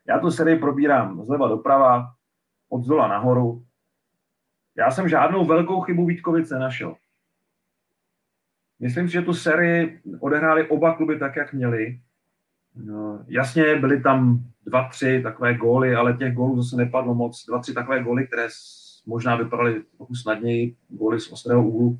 Já 0.10 0.20
tu 0.20 0.32
sérii 0.32 0.60
probírám 0.60 1.26
zleva 1.26 1.48
doprava, 1.48 2.06
od 2.70 2.84
zdola 2.84 3.08
nahoru. 3.08 3.67
Já 4.78 4.92
jsem 4.92 5.10
žádnou 5.10 5.46
velkou 5.46 5.82
chybu 5.82 6.06
Vítkovice 6.06 6.60
našel. 6.60 6.96
Myslím 8.80 9.08
si, 9.08 9.13
že 9.13 9.22
tu 9.22 9.34
sérii 9.34 10.02
odehráli 10.20 10.70
oba 10.70 10.96
kluby 10.96 11.20
tak, 11.20 11.36
jak 11.36 11.54
měli. 11.54 12.00
No, 12.76 13.26
jasně, 13.28 13.76
byly 13.76 14.02
tam 14.02 14.44
dva, 14.66 14.90
tři 14.90 15.22
takové 15.24 15.58
góly, 15.58 15.96
ale 15.96 16.13
těch 16.13 16.34
gólů 16.34 16.62
zase 16.62 16.76
nepadlo 16.76 17.16
moc. 17.16 17.46
Dva, 17.46 17.60
tři 17.60 17.74
takové 17.74 18.04
góly, 18.04 18.28
které 18.28 18.48
možná 19.06 19.36
vypadaly 19.36 19.84
trochu 19.98 20.16
snadněji, 20.16 20.76
góly 20.90 21.20
z 21.20 21.32
ostrého 21.32 21.68
úhlu. 21.68 22.00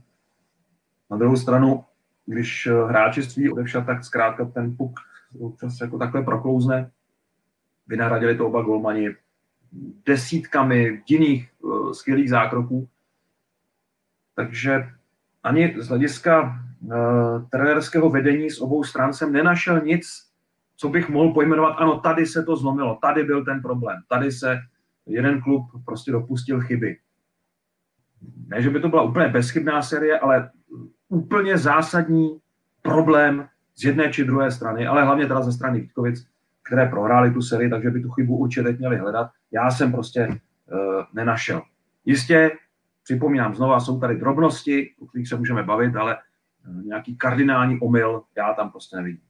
Na 1.12 1.18
druhou 1.18 1.36
stranu, 1.36 1.84
když 2.26 2.68
eh, 2.68 2.88
hráči 2.88 3.24
ství 3.24 3.52
odevšat, 3.52 3.86
tak 3.86 4.04
zkrátka 4.04 4.46
ten 4.46 4.78
puk 4.78 5.00
občas 5.40 5.82
jako 5.82 5.98
takhle 5.98 6.24
proklouzne. 6.24 6.92
Vynahradili 7.88 8.38
to 8.38 8.48
oba 8.48 8.62
golmani 8.62 9.16
desítkami 10.06 11.04
jiných 11.08 11.50
uh, 11.60 11.92
skvělých 11.92 12.30
zákroků. 12.30 12.90
Takže 14.36 14.90
ani 15.44 15.76
z 15.78 15.88
hlediska 15.88 16.62
uh, 17.96 18.12
vedení 18.12 18.50
z 18.50 18.62
obou 18.62 18.84
stran 18.84 19.14
jsem 19.14 19.34
nenašel 19.34 19.82
nic, 19.82 20.28
co 20.76 20.90
bych 20.90 21.10
mohl 21.10 21.34
pojmenovat, 21.34 21.76
ano, 21.78 22.00
tady 22.00 22.26
se 22.26 22.44
to 22.44 22.56
zlomilo, 22.56 22.98
tady 23.02 23.24
byl 23.24 23.46
ten 23.46 23.62
problém, 23.62 24.02
tady 24.10 24.32
se 24.32 24.58
jeden 25.06 25.42
klub 25.42 25.66
prostě 25.86 26.12
dopustil 26.12 26.62
chyby. 26.62 26.98
Ne, 28.48 28.62
že 28.62 28.70
by 28.70 28.80
to 28.80 28.90
byla 28.90 29.02
úplně 29.02 29.28
bezchybná 29.28 29.82
série, 29.82 30.20
ale 30.20 30.52
úplně 31.10 31.58
zásadní 31.58 32.40
problém 32.82 33.48
z 33.76 33.84
jedné 33.84 34.12
či 34.12 34.24
druhé 34.24 34.52
strany, 34.52 34.88
ale 34.88 35.04
hlavně 35.04 35.28
teda 35.28 35.42
ze 35.42 35.52
strany 35.52 35.82
Vítkovic, 35.82 36.28
které 36.64 36.86
prohrály 36.86 37.32
tu 37.32 37.42
sérii, 37.42 37.70
takže 37.70 37.90
by 37.90 38.02
tu 38.02 38.10
chybu 38.10 38.38
určitě 38.38 38.72
měli 38.72 38.98
hledat. 38.98 39.30
Já 39.52 39.72
jsem 39.72 39.92
prostě 39.92 40.28
uh, 40.28 41.04
nenašel. 41.14 41.62
Jistě, 42.06 42.52
připomínám 43.04 43.56
znova, 43.56 43.80
jsou 43.80 44.00
tady 44.00 44.16
drobnosti, 44.16 44.94
o 45.00 45.06
kterých 45.06 45.30
se 45.30 45.38
můžeme 45.38 45.64
bavit, 45.64 45.96
ale 45.96 46.18
uh, 46.68 46.84
nějaký 46.84 47.18
kardinální 47.18 47.80
omyl 47.80 48.22
já 48.38 48.54
tam 48.54 48.72
prostě 48.72 48.96
nevidím. 48.96 49.28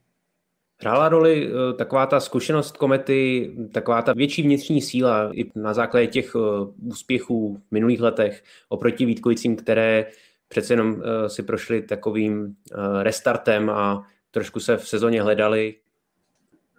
Hrála 0.80 1.08
roli 1.08 1.50
eh, 1.50 1.72
taková 1.74 2.06
ta 2.06 2.20
zkušenost 2.20 2.76
komety, 2.76 3.50
taková 3.72 4.02
ta 4.02 4.12
větší 4.12 4.42
vnitřní 4.42 4.82
síla 4.82 5.30
i 5.34 5.50
na 5.54 5.74
základě 5.74 6.06
těch 6.06 6.32
eh, 6.36 6.38
úspěchů 6.82 7.62
v 7.68 7.72
minulých 7.72 8.00
letech 8.00 8.44
oproti 8.68 9.06
Vítkovicím, 9.06 9.56
které 9.56 10.06
přece 10.48 10.72
jenom 10.72 10.96
eh, 11.02 11.28
si 11.28 11.42
prošli 11.42 11.82
takovým 11.82 12.56
restartem 13.02 13.70
a 13.70 14.06
trošku 14.30 14.60
se 14.60 14.76
v 14.76 14.88
sezóně 14.88 15.22
hledali. 15.22 15.74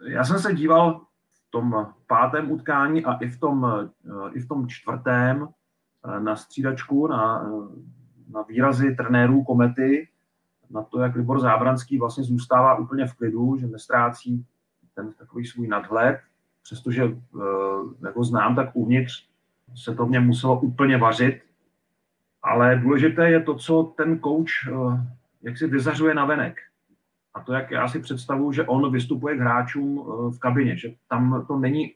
Já 0.08 0.24
jsem 0.24 0.40
se 0.40 0.54
díval 0.54 1.02
tom 1.50 1.88
pátém 2.08 2.52
utkání 2.52 3.06
a 3.06 3.14
i 3.14 3.30
v 3.30 3.40
tom, 3.40 3.90
i 4.34 4.40
v 4.40 4.48
tom 4.48 4.68
čtvrtém 4.68 5.48
na 6.20 6.36
střídačku, 6.36 7.08
na, 7.08 7.52
na 8.30 8.42
výrazy 8.42 8.96
trenérů 8.96 9.44
komety 9.44 10.08
na 10.70 10.84
to, 10.84 11.00
jak 11.00 11.16
Libor 11.16 11.40
Zábranský 11.40 11.98
vlastně 11.98 12.24
zůstává 12.24 12.76
úplně 12.76 13.08
v 13.08 13.14
klidu, 13.14 13.58
že 13.58 13.68
nestrácí 13.68 14.46
ten 14.96 15.14
takový 15.14 15.46
svůj 15.46 15.68
nadhled, 15.68 16.20
přestože 16.64 17.04
eh, 17.04 17.40
jako 18.06 18.24
znám, 18.24 18.56
tak 18.56 18.70
uvnitř 18.74 19.30
se 19.76 19.96
to 19.96 20.06
mě 20.06 20.20
muselo 20.20 20.60
úplně 20.60 20.98
vařit. 20.98 21.42
Ale 22.44 22.76
důležité 22.76 23.30
je 23.30 23.44
to, 23.44 23.56
co 23.56 23.84
ten 23.84 24.20
coach 24.20 24.68
eh, 24.68 25.08
jak 25.42 25.58
si 25.58 25.68
vyzařuje 25.68 26.14
na 26.14 26.26
venek. 26.26 26.58
A 27.40 27.44
to, 27.44 27.54
jak 27.54 27.72
já 27.72 27.88
si 27.88 28.00
představuju, 28.00 28.52
že 28.52 28.64
on 28.64 28.92
vystupuje 28.92 29.36
k 29.36 29.40
hráčům 29.40 30.00
eh, 30.00 30.32
v 30.32 30.40
kabině, 30.40 30.78
že 30.78 30.94
tam 31.08 31.46
to 31.48 31.60
není 31.60 31.94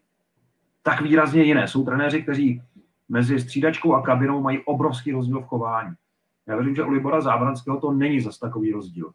tak 0.84 1.02
výrazně 1.02 1.44
jiné. 1.44 1.68
Jsou 1.68 1.86
trenéři, 1.86 2.24
kteří 2.24 2.62
mezi 3.10 3.40
střídačkou 3.40 3.94
a 3.94 4.02
kabinou 4.02 4.42
mají 4.42 4.60
obrovský 4.60 5.12
rozdíl 5.12 5.42
v 5.42 5.46
chování. 5.46 5.94
Já 6.48 6.56
věřím, 6.56 6.76
že 6.76 6.84
u 6.84 6.90
Libora 6.90 7.22
Zábranského 7.22 7.80
to 7.80 7.92
není 7.92 8.22
zas 8.22 8.40
takový 8.40 8.72
rozdíl. 8.72 9.12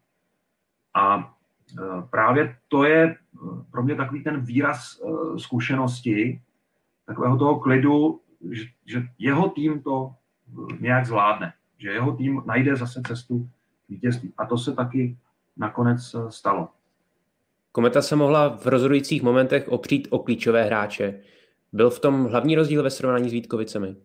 A 0.93 1.33
eh, 1.79 2.01
právě 2.09 2.57
to 2.67 2.83
je 2.83 3.15
pro 3.71 3.83
mě 3.83 3.95
takový 3.95 4.23
ten 4.23 4.41
výraz 4.41 5.01
zkušenosti, 5.37 6.41
takového 7.05 7.37
toho 7.37 7.59
klidu, 7.59 8.21
že, 8.85 9.03
jeho 9.17 9.49
tým 9.49 9.81
to 9.81 10.13
nějak 10.79 11.05
zvládne, 11.05 11.53
že 11.77 11.89
jeho 11.89 12.15
tým 12.15 12.41
najde 12.45 12.75
zase 12.75 13.01
cestu 13.07 13.49
vítězství. 13.89 14.33
A 14.37 14.45
to 14.45 14.57
se 14.57 14.73
taky 14.73 15.17
nakonec 15.59 16.15
eh, 16.15 16.31
stalo. 16.31 16.69
Kometa 17.71 18.01
se 18.01 18.15
mohla 18.15 18.57
v 18.57 18.65
rozhodujících 18.65 19.23
momentech 19.23 19.69
opřít 19.69 20.07
o 20.11 20.19
klíčové 20.19 20.63
hráče. 20.63 21.19
Byl 21.73 21.89
v 21.89 21.99
tom 21.99 22.25
hlavní 22.25 22.55
rozdíl 22.55 22.83
ve 22.83 22.89
srovnání 22.89 23.29
s 23.29 23.33
Vítkovicemi? 23.33 23.95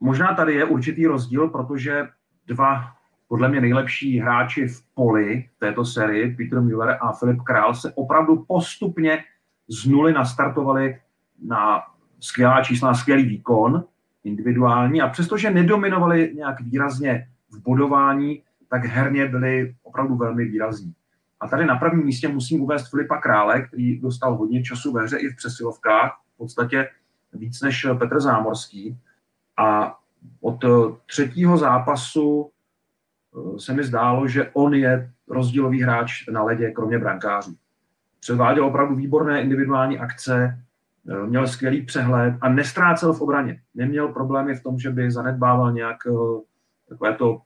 Možná 0.00 0.34
tady 0.34 0.54
je 0.54 0.64
určitý 0.64 1.06
rozdíl, 1.06 1.48
protože 1.48 2.08
dva 2.46 2.84
podle 3.28 3.48
mě 3.48 3.60
nejlepší 3.60 4.18
hráči 4.18 4.68
v 4.68 4.82
poli 4.94 5.48
této 5.58 5.84
sérii, 5.84 6.36
Peter 6.36 6.60
Müller 6.60 6.98
a 7.00 7.12
Filip 7.12 7.42
Král, 7.42 7.74
se 7.74 7.92
opravdu 7.94 8.44
postupně 8.48 9.24
z 9.68 9.86
nuly 9.86 10.12
nastartovali 10.12 11.00
na 11.46 11.82
skvělá 12.20 12.62
čísla, 12.62 12.94
skvělý 12.94 13.24
výkon 13.24 13.84
individuální 14.24 15.02
a 15.02 15.08
přestože 15.08 15.50
nedominovali 15.50 16.32
nějak 16.36 16.60
výrazně 16.60 17.28
v 17.50 17.62
bodování, 17.62 18.42
tak 18.70 18.84
herně 18.84 19.28
byli 19.28 19.74
opravdu 19.82 20.16
velmi 20.16 20.44
výrazní. 20.44 20.94
A 21.40 21.48
tady 21.48 21.66
na 21.66 21.76
prvním 21.76 22.06
místě 22.06 22.28
musím 22.28 22.60
uvést 22.60 22.90
Filipa 22.90 23.16
Krále, 23.16 23.62
který 23.62 24.00
dostal 24.00 24.36
hodně 24.36 24.62
času 24.62 24.92
ve 24.92 25.02
hře 25.02 25.16
i 25.18 25.28
v 25.28 25.36
přesilovkách, 25.36 26.20
v 26.34 26.36
podstatě 26.36 26.88
víc 27.32 27.60
než 27.60 27.86
Petr 27.98 28.20
Zámorský. 28.20 28.98
A 29.56 29.98
od 30.40 30.64
třetího 31.06 31.56
zápasu 31.56 32.50
eh, 32.50 33.58
se 33.60 33.72
mi 33.72 33.84
zdálo, 33.84 34.28
že 34.28 34.50
on 34.52 34.74
je 34.74 35.10
rozdílový 35.28 35.82
hráč 35.82 36.26
na 36.26 36.42
ledě, 36.42 36.70
kromě 36.70 36.98
brankářů. 36.98 37.54
Předváděl 38.20 38.64
opravdu 38.64 38.94
výborné 38.94 39.42
individuální 39.42 39.98
akce, 39.98 40.58
Eh, 41.08 41.26
měl 41.26 41.48
skvělý 41.48 41.82
přehled 41.82 42.34
a 42.40 42.48
nestrácel 42.48 43.12
v 43.12 43.20
obraně. 43.20 43.60
Neměl 43.74 44.08
problémy 44.08 44.54
v 44.54 44.62
tom, 44.62 44.78
že 44.78 44.90
by 44.90 45.10
zanedbával 45.10 45.72
nějak 45.72 45.96
eh, 46.06 46.40
takové 46.88 47.14
to 47.14 47.42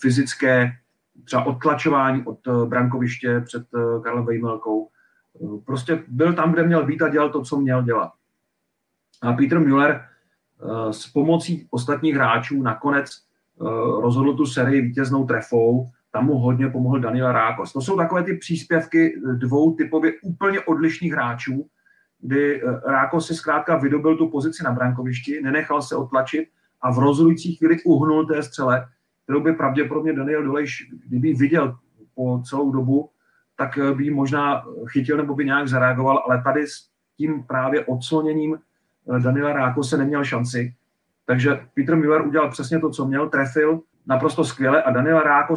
fyzické 0.00 0.72
třeba 1.24 1.44
odtlačování 1.44 2.24
od 2.26 2.38
eh, 2.48 2.66
brankoviště 2.66 3.40
před 3.40 3.66
Karlem 4.04 4.24
Vejmelkou. 4.24 4.88
Prostě 5.66 6.04
byl 6.08 6.32
tam, 6.34 6.52
kde 6.52 6.62
měl 6.62 6.86
být 6.86 7.02
a 7.02 7.08
dělal 7.08 7.30
to, 7.30 7.42
co 7.42 7.56
měl 7.56 7.82
dělat. 7.82 8.12
A 9.22 9.32
Peter 9.32 9.60
Müller 9.60 10.04
s 10.90 11.06
pomocí 11.06 11.66
ostatních 11.70 12.14
hráčů 12.14 12.62
nakonec 12.62 13.10
rozhodl 14.00 14.36
tu 14.36 14.46
sérii 14.46 14.80
vítěznou 14.80 15.26
trefou. 15.26 15.86
Tam 16.10 16.26
mu 16.26 16.38
hodně 16.38 16.68
pomohl 16.68 17.00
Daniel 17.00 17.32
Rákos. 17.32 17.72
To 17.72 17.80
jsou 17.80 17.96
takové 17.96 18.22
ty 18.22 18.34
příspěvky 18.34 19.20
dvou 19.34 19.74
typově 19.74 20.12
úplně 20.22 20.60
odlišných 20.60 21.12
hráčů, 21.12 21.66
kdy 22.20 22.62
eh, 22.62 22.80
Ráko 22.86 23.20
si 23.20 23.34
zkrátka 23.34 23.76
vydobil 23.76 24.16
tu 24.16 24.28
pozici 24.28 24.64
na 24.64 24.72
brankovišti, 24.72 25.40
nenechal 25.42 25.82
se 25.82 25.96
otlačit 25.96 26.48
a 26.80 26.92
v 26.92 26.98
rozhodující 26.98 27.54
chvíli 27.54 27.76
uhnul 27.84 28.26
té 28.26 28.42
střele, 28.42 28.86
kterou 29.26 29.40
by 29.40 29.52
pravděpodobně 29.52 30.12
Daniel 30.12 30.44
Dolejš, 30.44 30.90
kdyby 31.06 31.34
viděl 31.34 31.78
po 32.14 32.42
celou 32.44 32.72
dobu, 32.72 33.10
tak 33.56 33.78
eh, 33.78 33.94
by 33.94 34.10
možná 34.10 34.64
chytil 34.86 35.16
nebo 35.16 35.34
by 35.34 35.44
nějak 35.44 35.68
zareagoval, 35.68 36.22
ale 36.26 36.42
tady 36.42 36.66
s 36.66 36.88
tím 37.16 37.42
právě 37.42 37.84
odsloněním 37.84 38.54
eh, 38.56 39.20
Daniela 39.20 39.52
Ráko 39.52 39.84
se 39.84 39.96
neměl 39.96 40.24
šanci. 40.24 40.74
Takže 41.26 41.66
Peter 41.74 41.96
Müller 41.96 42.26
udělal 42.26 42.50
přesně 42.50 42.80
to, 42.80 42.90
co 42.90 43.06
měl, 43.06 43.28
trefil 43.28 43.80
naprosto 44.06 44.44
skvěle 44.44 44.82
a 44.82 44.90
Daniel 44.90 45.20
Ráko 45.20 45.54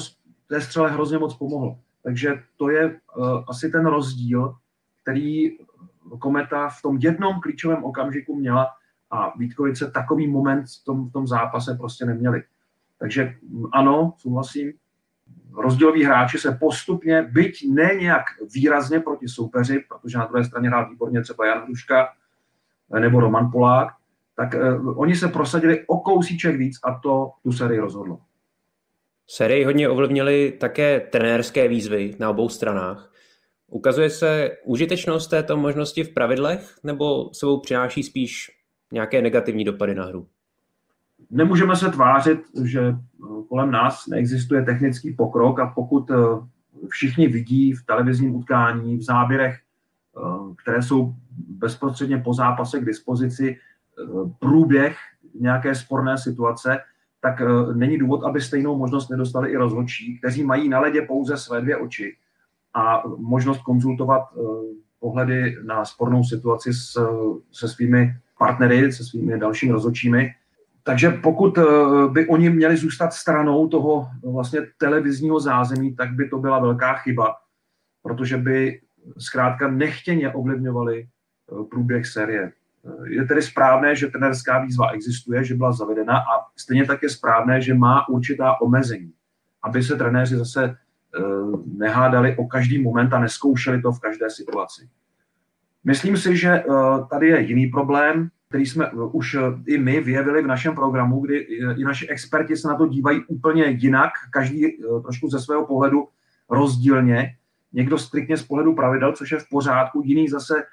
té 0.48 0.62
střele 0.62 0.92
hrozně 0.92 1.18
moc 1.18 1.38
pomohl. 1.38 1.76
Takže 2.04 2.44
to 2.58 2.70
je 2.70 3.00
uh, 3.18 3.44
asi 3.48 3.70
ten 3.70 3.86
rozdíl, 3.86 4.56
který 5.02 5.58
Kometa 6.20 6.70
v 6.70 6.82
tom 6.82 6.98
jednom 6.98 7.40
klíčovém 7.40 7.84
okamžiku 7.84 8.36
měla 8.36 8.68
a 9.12 9.38
Vítkovice 9.38 9.92
takový 9.92 10.28
moment 10.28 10.66
v 10.82 10.84
tom, 10.86 11.10
v 11.10 11.12
tom 11.12 11.28
zápase 11.28 11.76
prostě 11.76 12.06
neměli. 12.06 12.44
Takže 13.00 13.36
ano, 13.74 14.14
souhlasím, 14.18 14.74
rozdíloví 15.58 16.04
hráči 16.04 16.38
se 16.38 16.58
postupně, 16.60 17.22
byť 17.32 17.66
ne 17.70 17.90
nějak 18.00 18.24
výrazně 18.54 19.00
proti 19.00 19.28
soupeři, 19.28 19.84
protože 19.88 20.18
na 20.18 20.26
druhé 20.26 20.46
straně 20.46 20.70
hrál 20.70 20.90
výborně 20.90 21.22
třeba 21.22 21.48
Jan 21.48 21.64
Hruška 21.64 22.10
nebo 23.00 23.20
Roman 23.20 23.52
Polák, 23.52 23.88
tak 24.36 24.54
uh, 24.54 25.00
oni 25.00 25.16
se 25.16 25.28
prosadili 25.28 25.86
o 25.88 25.98
kousíček 25.98 26.56
víc 26.56 26.80
a 26.84 27.00
to 27.04 27.32
tu 27.44 27.52
sérii 27.52 27.80
rozhodlo. 27.80 28.20
Sérii 29.28 29.64
hodně 29.64 29.90
ovlivnili 29.90 30.52
také 30.60 31.00
trenérské 31.00 31.68
výzvy 31.68 32.16
na 32.20 32.30
obou 32.30 32.50
stranách. 32.50 33.14
Ukazuje 33.68 34.10
se 34.10 34.58
užitečnost 34.66 35.30
této 35.30 35.58
možnosti 35.58 36.04
v 36.04 36.14
pravidlech 36.14 36.76
nebo 36.84 37.34
sebou 37.34 37.60
přináší 37.60 38.04
spíš 38.04 38.52
nějaké 38.94 39.22
negativní 39.22 39.64
dopady 39.64 39.96
na 39.96 40.06
hru? 40.06 40.28
Nemůžeme 41.32 41.76
se 41.76 41.90
tvářit, 41.90 42.42
že 42.64 42.82
eh, 42.82 42.96
kolem 43.50 43.72
nás 43.72 44.08
neexistuje 44.08 44.66
technický 44.66 45.14
pokrok 45.14 45.60
a 45.60 45.68
pokud 45.68 46.12
eh, 46.12 46.16
všichni 46.90 47.28
vidí 47.28 47.74
v 47.74 47.86
televizním 47.86 48.36
utkání, 48.36 48.98
v 48.98 49.04
záběrech, 49.04 49.56
eh, 49.56 50.22
které 50.64 50.82
jsou 50.82 51.16
bezprostředně 51.50 52.18
po 52.18 52.34
zápase 52.34 52.80
k 52.80 52.86
dispozici, 52.86 53.58
průběh 54.40 54.98
nějaké 55.40 55.76
sporné 55.76 56.18
situace, 56.18 56.80
tak 57.22 57.42
není 57.76 57.98
důvod, 57.98 58.24
aby 58.24 58.42
stejnou 58.42 58.78
možnost 58.78 59.10
nedostali 59.10 59.52
i 59.52 59.56
rozhodčí, 59.56 60.18
kteří 60.18 60.44
mají 60.44 60.70
na 60.70 60.80
ledě 60.80 61.02
pouze 61.02 61.38
své 61.38 61.62
dvě 61.62 61.78
oči 61.78 62.16
a 62.74 63.04
možnost 63.18 63.62
konzultovat 63.62 64.22
pohledy 65.00 65.58
na 65.66 65.86
spornou 65.86 66.24
situaci 66.24 66.74
s, 66.74 67.08
se 67.52 67.68
svými 67.68 68.16
partnery, 68.38 68.92
se 68.92 69.04
svými 69.04 69.40
dalšími 69.40 69.72
rozhodčími. 69.72 70.32
Takže 70.90 71.10
pokud 71.10 71.58
eh, 71.58 71.64
by 72.12 72.28
oni 72.28 72.50
měli 72.50 72.78
zůstat 72.78 73.14
stranou 73.14 73.68
toho 73.68 74.08
vlastně 74.24 74.62
televizního 74.78 75.40
zázemí, 75.40 75.96
tak 75.96 76.14
by 76.14 76.30
to 76.30 76.38
byla 76.38 76.60
velká 76.60 76.94
chyba, 76.94 77.36
protože 78.04 78.38
by 78.38 78.82
zkrátka 79.18 79.68
nechtěně 79.68 80.34
ovlivňovali 80.34 81.04
eh, 81.04 81.64
průběh 81.72 82.08
série. 82.08 82.52
Je 83.06 83.26
tedy 83.26 83.42
správné, 83.42 83.96
že 83.96 84.08
trenerská 84.08 84.60
výzva 84.60 84.90
existuje, 84.90 85.44
že 85.44 85.56
byla 85.56 85.72
zavedena 85.72 86.18
a 86.18 86.48
stejně 86.58 86.86
tak 86.86 87.04
je 87.04 87.10
správné, 87.10 87.62
že 87.62 87.74
má 87.74 88.10
určitá 88.10 88.62
omezení, 88.62 89.12
aby 89.64 89.84
se 89.84 89.96
trenéři 89.96 90.38
zase 90.38 90.76
Eh, 91.18 91.22
nehádali 91.66 92.36
o 92.38 92.48
každý 92.48 92.82
moment 92.82 93.14
a 93.14 93.20
neskoušeli 93.20 93.82
to 93.82 93.92
v 93.92 94.00
každé 94.00 94.30
situaci. 94.30 94.90
Myslím 95.84 96.18
si, 96.18 96.38
že 96.38 96.50
eh, 96.50 96.64
tady 97.10 97.28
je 97.28 97.42
jiný 97.42 97.68
problém, 97.68 98.30
který 98.50 98.66
jsme 98.66 98.86
eh, 98.86 98.96
už 99.12 99.38
i 99.66 99.78
my 99.78 100.02
vyjevili 100.02 100.44
v 100.44 100.48
našem 100.48 100.76
programu, 100.76 101.20
kdy 101.20 101.38
i 101.78 101.84
naši 101.84 102.08
experti 102.08 102.58
se 102.58 102.68
na 102.68 102.76
to 102.76 102.88
dívají 102.88 103.26
úplně 103.28 103.66
jinak, 103.66 104.10
každý 104.32 104.78
trošku 105.04 105.30
ze 105.30 105.40
svého 105.40 105.66
pohledu 105.66 106.08
rozdílně. 106.50 107.36
Někdo 107.74 107.98
striktně 107.98 108.38
z 108.38 108.44
pohledu 108.44 108.76
pravidel, 108.76 109.14
což 109.14 109.32
je 109.32 109.40
v 109.40 109.50
pořádku, 109.50 110.02
jiný 110.06 110.28
zase 110.28 110.64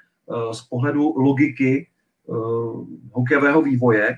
z 0.51 0.61
pohledu 0.61 1.13
logiky 1.17 1.87
hokejového 3.11 3.61
vývoje. 3.61 4.17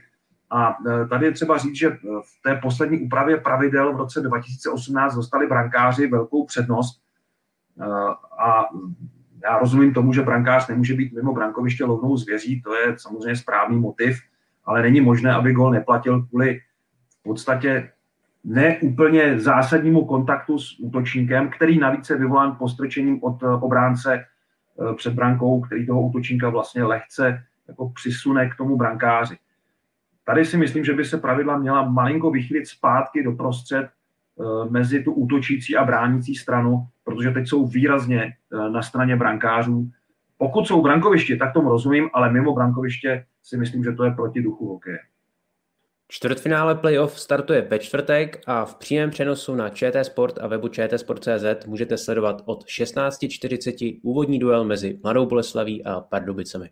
A 0.49 0.77
tady 1.09 1.25
je 1.25 1.31
třeba 1.31 1.57
říct, 1.57 1.75
že 1.75 1.89
v 2.21 2.41
té 2.43 2.55
poslední 2.55 2.99
úpravě 2.99 3.37
pravidel 3.37 3.93
v 3.93 3.97
roce 3.97 4.21
2018 4.21 5.15
dostali 5.15 5.47
brankáři 5.47 6.07
velkou 6.07 6.45
přednost. 6.45 7.01
A 8.39 8.65
já 9.43 9.59
rozumím 9.59 9.93
tomu, 9.93 10.13
že 10.13 10.21
brankář 10.21 10.67
nemůže 10.67 10.93
být 10.93 11.13
mimo 11.13 11.33
brankoviště 11.33 11.85
lovnou 11.85 12.17
zvěří, 12.17 12.61
to 12.61 12.75
je 12.75 12.95
samozřejmě 12.97 13.35
správný 13.35 13.79
motiv, 13.79 14.19
ale 14.65 14.81
není 14.81 15.01
možné, 15.01 15.33
aby 15.33 15.53
gol 15.53 15.71
neplatil 15.71 16.21
kvůli 16.21 16.59
v 17.19 17.23
podstatě 17.23 17.91
neúplně 18.43 19.39
zásadnímu 19.39 20.05
kontaktu 20.05 20.59
s 20.59 20.79
útočníkem, 20.79 21.49
který 21.49 21.79
navíc 21.79 22.09
je 22.09 22.17
vyvolán 22.17 22.55
postrčením 22.59 23.23
od 23.23 23.43
obránce 23.43 24.25
před 24.95 25.13
brankou, 25.13 25.61
který 25.61 25.87
toho 25.87 26.01
útočníka 26.01 26.49
vlastně 26.49 26.83
lehce 26.83 27.43
jako 27.67 27.89
přisune 27.89 28.49
k 28.49 28.55
tomu 28.55 28.77
brankáři. 28.77 29.37
Tady 30.23 30.45
si 30.45 30.57
myslím, 30.57 30.85
že 30.85 30.93
by 30.93 31.05
se 31.05 31.17
pravidla 31.17 31.57
měla 31.57 31.89
malinko 31.89 32.31
vychýlit 32.31 32.67
zpátky 32.67 33.23
do 33.23 33.31
prostřed 33.31 33.85
eh, 33.85 33.89
mezi 34.69 35.03
tu 35.03 35.13
útočící 35.13 35.75
a 35.75 35.85
bránící 35.85 36.35
stranu, 36.35 36.87
protože 37.03 37.31
teď 37.31 37.47
jsou 37.47 37.67
výrazně 37.67 38.23
eh, 38.23 38.69
na 38.69 38.81
straně 38.81 39.15
brankářů. 39.15 39.89
Pokud 40.37 40.67
jsou 40.67 40.81
brankoviště, 40.81 41.37
tak 41.37 41.53
tomu 41.53 41.69
rozumím, 41.69 42.09
ale 42.13 42.31
mimo 42.31 42.53
brankoviště 42.53 43.25
si 43.43 43.57
myslím, 43.57 43.83
že 43.83 43.91
to 43.91 44.03
je 44.03 44.11
proti 44.11 44.41
duchu 44.41 44.67
hokeje. 44.67 44.99
Čtvrtfinále 46.11 46.75
playoff 46.75 47.19
startuje 47.19 47.61
ve 47.61 47.79
čtvrtek 47.79 48.41
a 48.47 48.65
v 48.65 48.75
přímém 48.75 49.09
přenosu 49.09 49.55
na 49.55 49.69
ČT 49.69 50.05
Sport 50.05 50.39
a 50.41 50.47
webu 50.47 50.67
čtsport.cz 50.67 51.65
můžete 51.65 51.97
sledovat 51.97 52.41
od 52.45 52.65
16.40 52.65 53.99
úvodní 54.03 54.39
duel 54.39 54.63
mezi 54.63 54.99
Mladou 55.03 55.25
Boleslaví 55.25 55.85
a 55.85 55.99
Pardubicemi. 56.01 56.69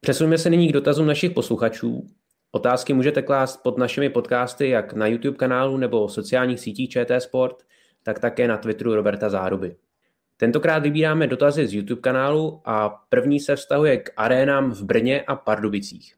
Přesuneme 0.00 0.38
se 0.38 0.50
nyní 0.50 0.68
k 0.68 0.72
dotazům 0.72 1.06
našich 1.06 1.30
posluchačů. 1.30 2.06
Otázky 2.50 2.94
můžete 2.94 3.22
klást 3.22 3.56
pod 3.56 3.78
našimi 3.78 4.08
podcasty 4.08 4.68
jak 4.68 4.92
na 4.92 5.06
YouTube 5.06 5.36
kanálu 5.36 5.76
nebo 5.76 6.08
sociálních 6.08 6.60
sítích 6.60 6.90
ČT 6.90 7.20
Sport, 7.20 7.62
tak 8.02 8.18
také 8.18 8.48
na 8.48 8.56
Twitteru 8.56 8.94
Roberta 8.94 9.28
Záruby. 9.28 9.76
Tentokrát 10.36 10.78
vybíráme 10.78 11.26
dotazy 11.26 11.66
z 11.66 11.74
YouTube 11.74 12.00
kanálu 12.00 12.62
a 12.64 12.88
první 12.88 13.40
se 13.40 13.56
vztahuje 13.56 13.96
k 13.96 14.10
arénám 14.16 14.70
v 14.70 14.82
Brně 14.82 15.22
a 15.22 15.36
Pardubicích. 15.36 16.14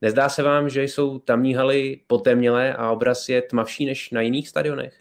Nezdá 0.00 0.28
se 0.28 0.42
vám, 0.42 0.68
že 0.68 0.82
jsou 0.82 1.18
tamní 1.18 1.54
haly 1.54 2.00
potemnělé 2.06 2.74
a 2.74 2.90
obraz 2.90 3.28
je 3.28 3.42
tmavší 3.42 3.86
než 3.86 4.10
na 4.10 4.20
jiných 4.20 4.48
stadionech? 4.48 5.00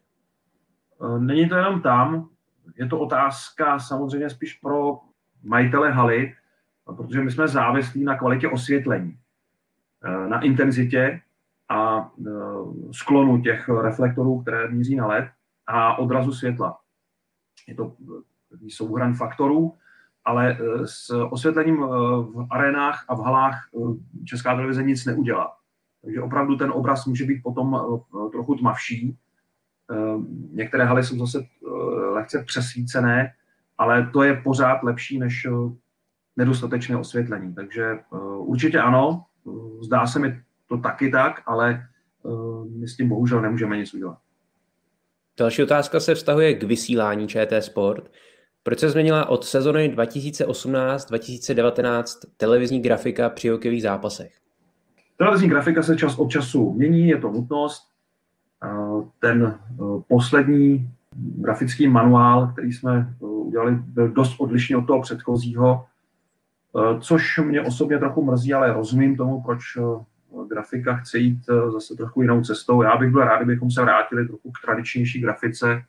E, 1.01 1.19
není 1.19 1.49
to 1.49 1.55
jenom 1.55 1.81
tam, 1.81 2.29
je 2.77 2.88
to 2.88 2.99
otázka 2.99 3.79
samozřejmě 3.79 4.29
spíš 4.29 4.53
pro 4.53 4.99
majitele 5.43 5.91
haly, 5.91 6.33
protože 6.86 7.21
my 7.21 7.31
jsme 7.31 7.47
závislí 7.47 8.03
na 8.03 8.17
kvalitě 8.17 8.47
osvětlení, 8.47 9.17
na 10.27 10.41
intenzitě 10.41 11.21
a 11.69 11.99
e, 11.99 12.29
sklonu 12.91 13.41
těch 13.41 13.69
reflektorů, 13.69 14.41
které 14.41 14.69
míří 14.71 14.95
na 14.95 15.07
LED 15.07 15.25
a 15.67 15.97
odrazu 15.99 16.31
světla. 16.31 16.77
Je 17.67 17.75
to 17.75 17.95
souhran 18.67 19.13
faktorů, 19.13 19.77
ale 20.25 20.57
eh, 20.59 20.87
s 20.87 21.09
osvětlením 21.31 21.83
eh, 21.83 21.87
v 22.23 22.47
arénách 22.49 23.05
a 23.07 23.15
v 23.15 23.19
halách 23.19 23.69
eh, 23.75 23.79
Česká 24.25 24.55
televize 24.55 24.83
nic 24.83 25.05
neudělá. 25.05 25.55
Takže 26.01 26.21
opravdu 26.21 26.55
ten 26.55 26.71
obraz 26.71 27.05
může 27.05 27.25
být 27.25 27.41
potom 27.43 27.79
trochu 28.31 28.55
tmavší. 28.55 29.17
Některé 30.51 30.85
haly 30.85 31.03
jsou 31.03 31.17
zase 31.17 31.45
lehce 32.11 32.43
přesvícené, 32.43 33.33
ale 33.77 34.09
to 34.13 34.23
je 34.23 34.33
pořád 34.33 34.83
lepší 34.83 35.19
než 35.19 35.47
nedostatečné 36.35 36.97
osvětlení. 36.97 37.53
Takže 37.55 37.99
určitě 38.37 38.79
ano, 38.79 39.25
zdá 39.82 40.08
se 40.08 40.19
mi 40.19 40.41
to 40.67 40.77
taky 40.77 41.12
tak, 41.12 41.41
ale 41.45 41.84
my 42.69 42.88
s 42.88 42.95
tím 42.95 43.10
bohužel 43.10 43.41
nemůžeme 43.41 43.77
nic 43.77 43.93
udělat. 43.93 44.17
Další 45.39 45.63
otázka 45.63 45.99
se 45.99 46.15
vztahuje 46.15 46.53
k 46.53 46.63
vysílání 46.63 47.27
ČT 47.27 47.63
Sport. 47.63 48.12
Proč 48.63 48.79
se 48.79 48.89
změnila 48.89 49.29
od 49.29 49.45
sezony 49.45 49.95
2018-2019 49.95 52.03
televizní 52.38 52.82
grafika 52.82 53.29
při 53.29 53.49
hokejových 53.49 53.82
zápasech? 53.82 54.34
Televizní 55.17 55.49
grafika 55.49 55.84
se 55.84 55.95
čas 55.95 56.17
od 56.17 56.32
času 56.32 56.73
mění, 56.73 57.08
je 57.08 57.17
to 57.17 57.32
nutnost. 57.32 57.84
Ten 59.19 59.43
e, 59.43 59.58
poslední 60.08 60.89
grafický 61.15 61.88
manuál, 61.88 62.47
který 62.47 62.73
jsme 62.73 63.13
udělali, 63.19 63.75
byl 63.75 64.08
dost 64.08 64.39
odlišný 64.39 64.75
od 64.75 64.88
toho 64.88 65.01
předchozího, 65.01 65.86
což 66.99 67.38
mě 67.38 67.62
osobně 67.62 67.99
trochu 67.99 68.23
mrzí, 68.23 68.53
ale 68.53 68.73
rozumím 68.73 69.17
tomu, 69.17 69.41
proč 69.41 69.62
grafika 70.47 70.95
chce 70.95 71.17
jít 71.17 71.39
zase 71.71 71.95
trochu 71.95 72.21
jinou 72.21 72.41
cestou. 72.41 72.81
Já 72.81 72.97
bych 72.97 73.12
byl 73.12 73.21
rád, 73.21 73.38
kdybychom 73.38 73.71
se 73.71 73.81
vrátili 73.81 74.27
trochu 74.27 74.51
k 74.51 74.65
tradičnější 74.65 75.21
grafice, 75.21 75.83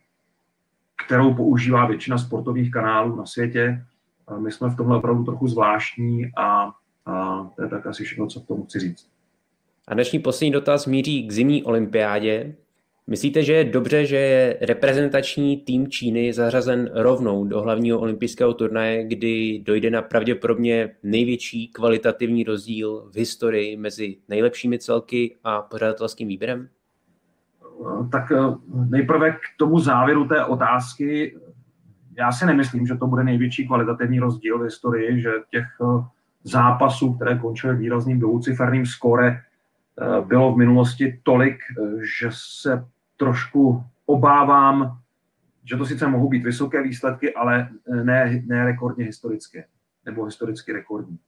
kterou 1.07 1.35
používá 1.35 1.87
většina 1.87 2.19
sportovních 2.19 2.71
kanálů 2.71 3.17
na 3.17 3.27
světě. 3.27 3.85
My 4.39 4.53
jsme 4.53 4.69
v 4.69 4.77
tomhle 4.77 4.97
opravdu 4.97 5.25
trochu 5.25 5.49
zvláštní 5.49 6.31
a, 6.37 6.71
a 7.07 7.45
to 7.57 7.63
je 7.63 7.69
tak 7.69 7.87
asi 7.87 8.05
všechno, 8.05 8.27
co 8.27 8.41
k 8.41 8.47
tomu 8.47 8.65
chci 8.65 8.81
říct. 8.81 9.09
A 9.89 9.95
dnešní 9.95 10.19
poslední 10.19 10.53
dotaz 10.53 10.87
míří 10.87 11.29
k 11.29 11.33
zimní 11.33 11.65
olympiádě. 11.65 12.55
Myslíte, 13.07 13.43
že 13.43 13.53
je 13.53 13.65
dobře, 13.65 14.07
že 14.07 14.17
je 14.17 14.59
reprezentační 14.61 15.57
tým 15.57 15.89
Číny 15.89 16.33
zařazen 16.33 16.91
rovnou 16.95 17.45
do 17.45 17.61
hlavního 17.61 17.99
olympijského 17.99 18.55
turnaje, 18.55 19.05
kdy 19.05 19.63
dojde 19.67 19.91
na 19.91 20.03
pravděpodobně 20.03 20.91
největší 21.03 21.69
kvalitativní 21.69 22.45
rozdíl 22.45 23.11
v 23.13 23.17
historii 23.17 23.77
mezi 23.77 24.17
nejlepšími 24.29 24.79
celky 24.79 25.37
a 25.45 25.63
pořadatelským 25.63 26.29
výběrem? 26.29 26.69
tak 28.13 28.33
eh, 28.33 28.37
nejprve 28.89 29.33
k 29.33 29.41
tomu 29.57 29.79
závěru 29.79 30.29
té 30.29 30.45
otázky. 30.45 31.39
Já 32.19 32.33
si 32.33 32.47
nemyslím, 32.47 32.87
že 32.87 32.97
to 32.97 33.07
bude 33.07 33.25
největší 33.25 33.67
kvalitativní 33.67 34.19
rozdíl 34.19 34.59
v 34.59 34.63
historii, 34.63 35.21
že 35.21 35.31
těch 35.51 35.65
eh, 35.83 36.05
zápasů, 36.45 37.15
které 37.15 37.39
končily 37.39 37.77
výrazným 37.77 38.19
dvouciferním 38.19 38.87
skóre, 38.87 39.29
eh, 39.29 40.21
bylo 40.27 40.55
v 40.55 40.59
minulosti 40.59 41.21
tolik, 41.23 41.59
že 42.21 42.29
se 42.31 42.85
trošku 43.25 43.83
obávám, 44.07 44.99
že 45.65 45.77
to 45.77 45.87
sice 45.87 46.07
mohou 46.07 46.29
být 46.29 46.45
vysoké 46.45 46.83
výsledky, 46.83 47.35
ale 47.35 47.69
ne, 48.05 48.43
ne 48.47 48.65
rekordně 48.65 49.05
historické, 49.05 49.65
nebo 50.05 50.25
historicky 50.25 50.73
rekordní. 50.73 51.19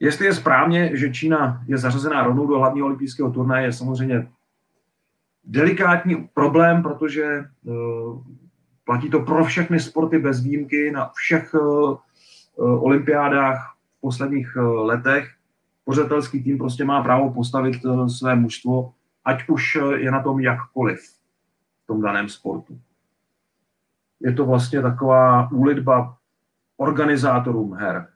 Jestli 0.00 0.26
je 0.26 0.34
správně, 0.34 0.90
že 0.96 1.12
Čína 1.12 1.62
je 1.66 1.78
zařazená 1.78 2.22
rovnou 2.22 2.46
do 2.46 2.58
hlavního 2.58 2.86
olympijského 2.86 3.30
turnaje, 3.30 3.66
je 3.66 3.72
samozřejmě 3.72 4.28
delikátní 5.44 6.28
problém, 6.34 6.82
protože 6.82 7.24
eh, 7.24 7.70
platí 8.84 9.10
to 9.10 9.20
pro 9.20 9.44
všechny 9.44 9.80
sporty 9.80 10.18
bez 10.18 10.42
výjimky 10.42 10.90
na 10.90 11.10
všech 11.14 11.54
eh, 11.54 11.58
eh, 11.58 12.62
olympiádách 12.62 13.74
v 13.98 14.00
posledních 14.00 14.56
letech. 14.56 15.30
Pořadatelský 15.84 16.42
tým 16.42 16.58
prostě 16.58 16.84
má 16.84 17.02
právo 17.02 17.30
postavit 17.30 17.74
své 18.06 18.34
mužstvo, 18.36 18.92
ať 19.24 19.48
už 19.48 19.78
je 19.96 20.10
na 20.10 20.22
tom 20.22 20.40
jakkoliv 20.40 21.00
v 21.84 21.86
tom 21.86 22.02
daném 22.02 22.28
sportu. 22.28 22.80
Je 24.20 24.32
to 24.32 24.46
vlastně 24.46 24.82
taková 24.82 25.50
úlitba 25.52 26.18
organizátorům 26.76 27.74
her. 27.74 28.08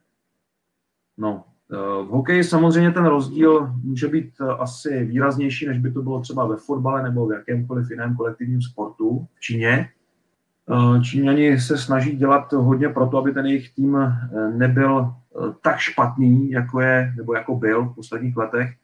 No, 1.16 1.44
Eh, 1.72 2.04
v 2.04 2.06
hokeji 2.06 2.44
samozřejmě 2.44 2.90
ten 2.90 3.06
rozdíl 3.06 3.72
může 3.82 4.08
být 4.08 4.32
eh, 4.40 4.44
asi 4.44 5.04
výraznější, 5.04 5.66
než 5.66 5.78
by 5.78 5.92
to 5.92 6.02
bylo 6.02 6.20
třeba 6.20 6.46
ve 6.46 6.56
fotbale 6.56 7.02
nebo 7.02 7.26
v 7.26 7.32
jakémkoliv 7.32 7.90
jiném 7.90 8.16
kolektivním 8.16 8.62
sportu 8.62 9.26
v 9.34 9.40
Číně. 9.40 9.88
Eh, 10.70 11.02
Číňani 11.02 11.60
se 11.60 11.78
snaží 11.78 12.16
dělat 12.16 12.52
hodně 12.52 12.88
pro 12.88 13.06
to, 13.06 13.18
aby 13.18 13.32
ten 13.32 13.46
jejich 13.46 13.74
tým 13.74 13.98
nebyl 14.56 15.14
tak 15.62 15.78
špatný, 15.78 16.50
jako 16.50 16.80
je, 16.80 17.12
nebo 17.16 17.34
jako 17.34 17.56
byl 17.56 17.84
v 17.84 17.94
posledních 17.94 18.36
letech, 18.36 18.74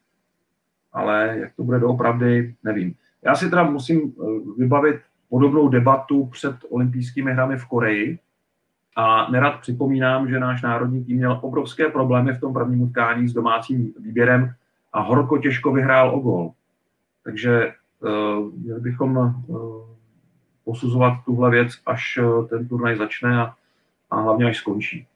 ale 0.92 1.36
jak 1.38 1.56
to 1.56 1.64
bude 1.64 1.78
doopravdy, 1.78 2.54
nevím. 2.64 2.94
Já 3.22 3.34
si 3.34 3.50
teda 3.50 3.62
musím 3.62 4.12
vybavit 4.58 4.96
podobnou 5.28 5.68
debatu 5.68 6.26
před 6.26 6.56
olympijskými 6.70 7.32
hrami 7.32 7.58
v 7.58 7.66
Koreji, 7.66 8.18
a 8.96 9.30
nerad 9.30 9.60
připomínám, 9.60 10.28
že 10.28 10.40
náš 10.40 10.62
národní 10.62 11.04
tým 11.04 11.16
měl 11.16 11.38
obrovské 11.42 11.88
problémy 11.88 12.32
v 12.32 12.40
tom 12.40 12.52
prvním 12.52 12.82
utkání 12.82 13.28
s 13.28 13.32
domácím 13.32 13.92
výběrem 14.00 14.54
a 14.92 15.00
horko 15.00 15.38
těžko 15.38 15.72
vyhrál 15.72 16.14
o 16.14 16.20
gol. 16.20 16.52
Takže 17.24 17.72
uh, 18.00 18.52
měli 18.54 18.80
bychom 18.80 19.16
uh, 19.16 19.34
posuzovat 20.64 21.12
tuhle 21.24 21.50
věc, 21.50 21.72
až 21.86 22.18
uh, 22.22 22.48
ten 22.48 22.68
turnaj 22.68 22.96
začne 22.96 23.40
a, 23.40 23.54
a 24.10 24.20
hlavně 24.20 24.46
až 24.46 24.56
skončí. 24.56 25.06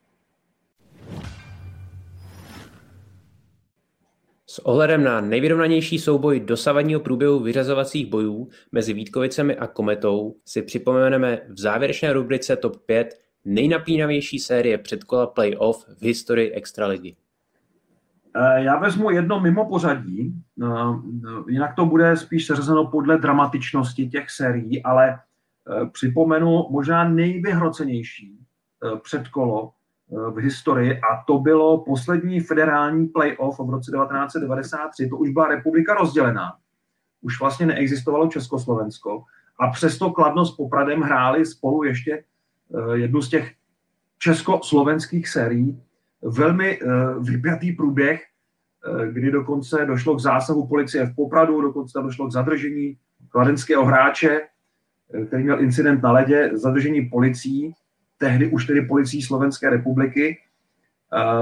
S 4.57 4.59
ohledem 4.59 5.05
na 5.05 5.21
nejvyrovnanější 5.21 5.99
souboj 5.99 6.41
dosavadního 6.41 7.01
průběhu 7.01 7.41
vyřazovacích 7.41 8.11
bojů 8.11 8.49
mezi 8.73 8.93
Vítkovicemi 8.93 9.57
a 9.57 9.67
Kometou 9.67 10.37
si 10.45 10.63
připomeneme 10.63 11.41
v 11.49 11.61
závěrečné 11.61 12.13
rubrice 12.13 12.57
TOP 12.57 12.77
5 12.87 13.15
nejnapínavější 13.45 14.39
série 14.39 14.79
předkola 14.79 15.27
playoff 15.27 15.87
v 15.99 16.03
historii 16.03 16.51
Extraligy? 16.51 17.17
Eh, 18.37 18.63
já 18.63 18.79
vezmu 18.79 19.11
jedno 19.11 19.41
mimo 19.41 19.69
pořadí, 19.69 20.35
eh, 20.63 20.67
jinak 21.49 21.75
to 21.75 21.87
bude 21.87 22.17
spíš 22.17 22.47
seřazeno 22.47 22.87
podle 22.87 23.19
dramatičnosti 23.19 24.09
těch 24.09 24.31
sérií, 24.31 24.83
ale 24.83 25.11
eh, 25.11 25.87
připomenu 25.93 26.67
možná 26.71 27.09
nejvyhrocenější 27.09 28.39
předkolo 29.03 29.71
v 30.11 30.37
historii 30.37 31.01
a 31.01 31.25
to 31.27 31.39
bylo 31.39 31.85
poslední 31.85 32.41
federální 32.41 33.07
playoff 33.07 33.59
v 33.59 33.71
roce 33.71 33.91
1993. 33.91 35.09
To 35.09 35.17
už 35.17 35.31
byla 35.31 35.49
republika 35.49 35.95
rozdělená. 35.95 36.57
Už 37.23 37.41
vlastně 37.41 37.67
neexistovalo 37.67 38.29
Československo 38.29 39.23
a 39.61 39.69
přesto 39.69 40.11
Kladno 40.11 40.47
s 40.47 40.57
Popradem 40.57 41.01
hráli 41.01 41.47
spolu 41.47 41.85
ještě 41.85 42.23
Eh, 42.75 42.99
jednu 42.99 43.23
z 43.23 43.29
těch 43.29 43.53
československých 44.19 45.29
sérií. 45.29 45.83
Velmi 46.23 46.79
eh, 46.79 46.87
vypjatý 47.21 47.73
průběh, 47.73 48.23
eh, 48.23 49.13
kdy 49.13 49.31
dokonce 49.31 49.85
došlo 49.87 50.17
k 50.17 50.21
zásahu 50.21 50.67
policie 50.67 51.07
v 51.07 51.15
Popradu, 51.15 51.61
dokonce 51.61 51.99
došlo 52.03 52.29
k 52.29 52.33
zadržení 52.33 52.99
kladenského 53.29 53.85
hráče, 53.85 54.41
který 55.27 55.43
měl 55.43 55.61
incident 55.61 56.03
na 56.03 56.13
ledě, 56.13 56.51
zadržení 56.53 57.03
policií, 57.03 57.75
tehdy 58.19 58.51
už 58.51 58.67
tedy 58.67 58.81
policií 58.83 59.23
Slovenské 59.23 59.71
republiky. 59.71 60.39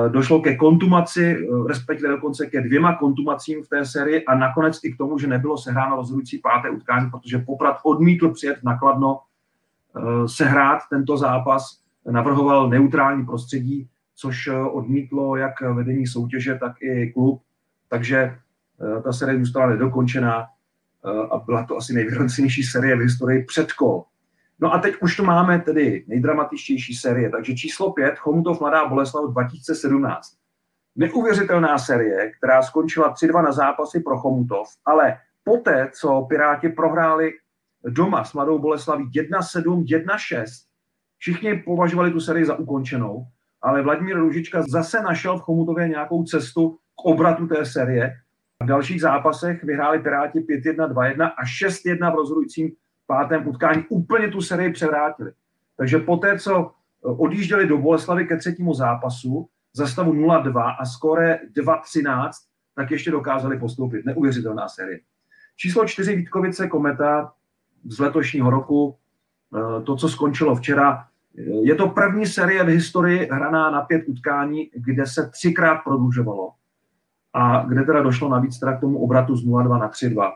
Došlo 0.08 0.40
ke 0.40 0.56
kontumaci, 0.56 1.48
respektive 1.68 2.08
dokonce 2.08 2.46
ke 2.46 2.60
dvěma 2.60 2.94
kontumacím 2.94 3.62
v 3.62 3.68
té 3.68 3.84
sérii 3.84 4.24
a 4.24 4.34
nakonec 4.34 4.80
i 4.84 4.92
k 4.92 4.96
tomu, 4.96 5.18
že 5.18 5.26
nebylo 5.26 5.58
sehráno 5.58 5.96
rozhodující 5.96 6.38
páté 6.38 6.70
utkání, 6.70 7.10
protože 7.10 7.38
Poprad 7.38 7.78
odmítl 7.84 8.28
přijet 8.28 8.58
nakladno 8.64 9.20
sehrát 10.26 10.78
tento 10.90 11.16
zápas, 11.16 11.80
navrhoval 12.10 12.68
neutrální 12.68 13.26
prostředí, 13.26 13.88
což 14.14 14.48
odmítlo 14.72 15.36
jak 15.36 15.60
vedení 15.60 16.06
soutěže, 16.06 16.54
tak 16.54 16.82
i 16.82 17.12
klub, 17.12 17.42
takže 17.88 18.36
ta 19.04 19.12
série 19.12 19.38
zůstala 19.38 19.66
nedokončená 19.66 20.46
a 21.30 21.38
byla 21.46 21.64
to 21.64 21.76
asi 21.76 21.94
nejvyhrocenější 21.94 22.62
série 22.62 22.96
v 22.96 23.00
historii 23.00 23.44
předkol. 23.44 24.04
No 24.60 24.74
a 24.74 24.78
teď 24.78 24.94
už 25.02 25.16
tu 25.16 25.24
máme 25.24 25.58
tedy 25.58 26.04
nejdramatičtější 26.08 26.94
série, 26.94 27.30
takže 27.30 27.54
číslo 27.54 27.92
5, 27.92 28.18
Chomutov 28.18 28.60
Mladá 28.60 28.88
Boleslav 28.88 29.30
2017. 29.30 30.28
Neuvěřitelná 30.96 31.78
série, 31.78 32.30
která 32.30 32.62
skončila 32.62 33.14
3-2 33.14 33.44
na 33.44 33.52
zápasy 33.52 34.00
pro 34.00 34.18
Chomutov, 34.18 34.68
ale 34.84 35.18
poté, 35.44 35.90
co 36.00 36.26
Piráti 36.28 36.68
prohráli 36.68 37.32
doma 37.84 38.24
s 38.24 38.32
Mladou 38.32 38.58
Boleslaví 38.58 39.10
1-7, 39.10 39.84
1-6, 39.84 40.44
všichni 41.18 41.54
považovali 41.54 42.10
tu 42.10 42.20
sérii 42.20 42.44
za 42.44 42.56
ukončenou, 42.56 43.26
ale 43.62 43.82
Vladimír 43.82 44.16
Ružička 44.16 44.62
zase 44.62 45.02
našel 45.02 45.38
v 45.38 45.42
Chomutově 45.42 45.88
nějakou 45.88 46.24
cestu 46.24 46.70
k 46.70 47.04
obratu 47.04 47.46
té 47.46 47.64
série. 47.64 48.12
V 48.62 48.66
dalších 48.66 49.00
zápasech 49.00 49.64
vyhráli 49.64 49.98
Piráti 49.98 50.38
5-1, 50.38 50.92
2-1 50.92 51.32
a 51.36 51.44
6-1 51.44 52.12
v 52.12 52.14
rozhodujícím 52.14 52.72
pátém 53.06 53.48
utkání 53.48 53.84
úplně 53.88 54.28
tu 54.28 54.40
sérii 54.40 54.72
převrátili. 54.72 55.32
Takže 55.76 55.98
poté, 55.98 56.38
co 56.38 56.70
eh, 56.70 57.08
odjížděli 57.08 57.66
do 57.66 57.78
Boleslavy 57.78 58.26
ke 58.26 58.36
třetímu 58.36 58.74
zápasu 58.74 59.48
za 59.72 59.86
stavu 59.86 60.12
0-2 60.12 60.76
a 60.80 60.84
skore 60.84 61.40
2-13, 61.56 62.30
tak 62.76 62.90
ještě 62.90 63.10
dokázali 63.10 63.58
postoupit. 63.58 64.06
Neuvěřitelná 64.06 64.68
série. 64.68 65.00
Číslo 65.56 65.86
4 65.86 66.16
Vítkovice 66.16 66.68
Kometa 66.68 67.32
z 67.84 67.98
letošního 67.98 68.50
roku, 68.50 68.96
eh, 69.56 69.82
to, 69.82 69.96
co 69.96 70.08
skončilo 70.08 70.54
včera, 70.54 71.06
eh, 71.38 71.42
je 71.42 71.74
to 71.74 71.88
první 71.88 72.26
série 72.26 72.64
v 72.64 72.68
historii 72.68 73.28
hraná 73.32 73.70
na 73.70 73.80
pět 73.80 74.04
utkání, 74.08 74.70
kde 74.74 75.06
se 75.06 75.30
třikrát 75.30 75.76
prodlužovalo 75.84 76.52
a 77.32 77.64
kde 77.68 77.82
teda 77.82 78.02
došlo 78.02 78.28
navíc 78.28 78.58
teda 78.58 78.76
k 78.76 78.80
tomu 78.80 78.98
obratu 78.98 79.36
z 79.36 79.44
0-2 79.46 79.78
na 79.78 79.88
3-2. 79.88 80.32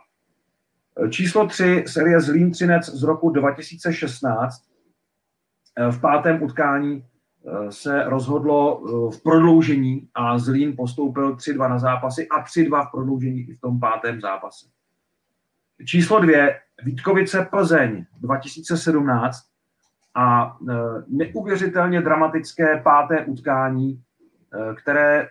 Číslo 1.10 1.46
3, 1.46 1.84
série 1.86 2.20
Zlín 2.20 2.50
Třinec 2.50 2.88
z 2.88 3.02
roku 3.02 3.30
2016. 3.30 4.62
V 5.90 6.00
pátém 6.00 6.42
utkání 6.42 7.04
eh, 7.46 7.72
se 7.72 8.04
rozhodlo 8.04 8.82
eh, 8.82 9.16
v 9.16 9.22
prodloužení 9.22 10.08
a 10.14 10.38
Zlín 10.38 10.74
postoupil 10.76 11.36
3-2 11.36 11.70
na 11.70 11.78
zápasy 11.78 12.28
a 12.28 12.44
3-2 12.44 12.88
v 12.88 12.90
prodloužení 12.90 13.40
i 13.40 13.54
v 13.54 13.60
tom 13.60 13.80
pátém 13.80 14.20
zápase. 14.20 14.66
Číslo 15.86 16.20
2, 16.20 16.48
Vítkovice 16.84 17.48
Plzeň 17.50 18.04
2017 18.20 19.38
a 20.14 20.56
eh, 20.70 20.74
neuvěřitelně 21.08 22.00
dramatické 22.00 22.80
páté 22.84 23.24
utkání 23.24 24.02
Eh, 24.02 24.07
které 24.74 25.22
eh, 25.22 25.28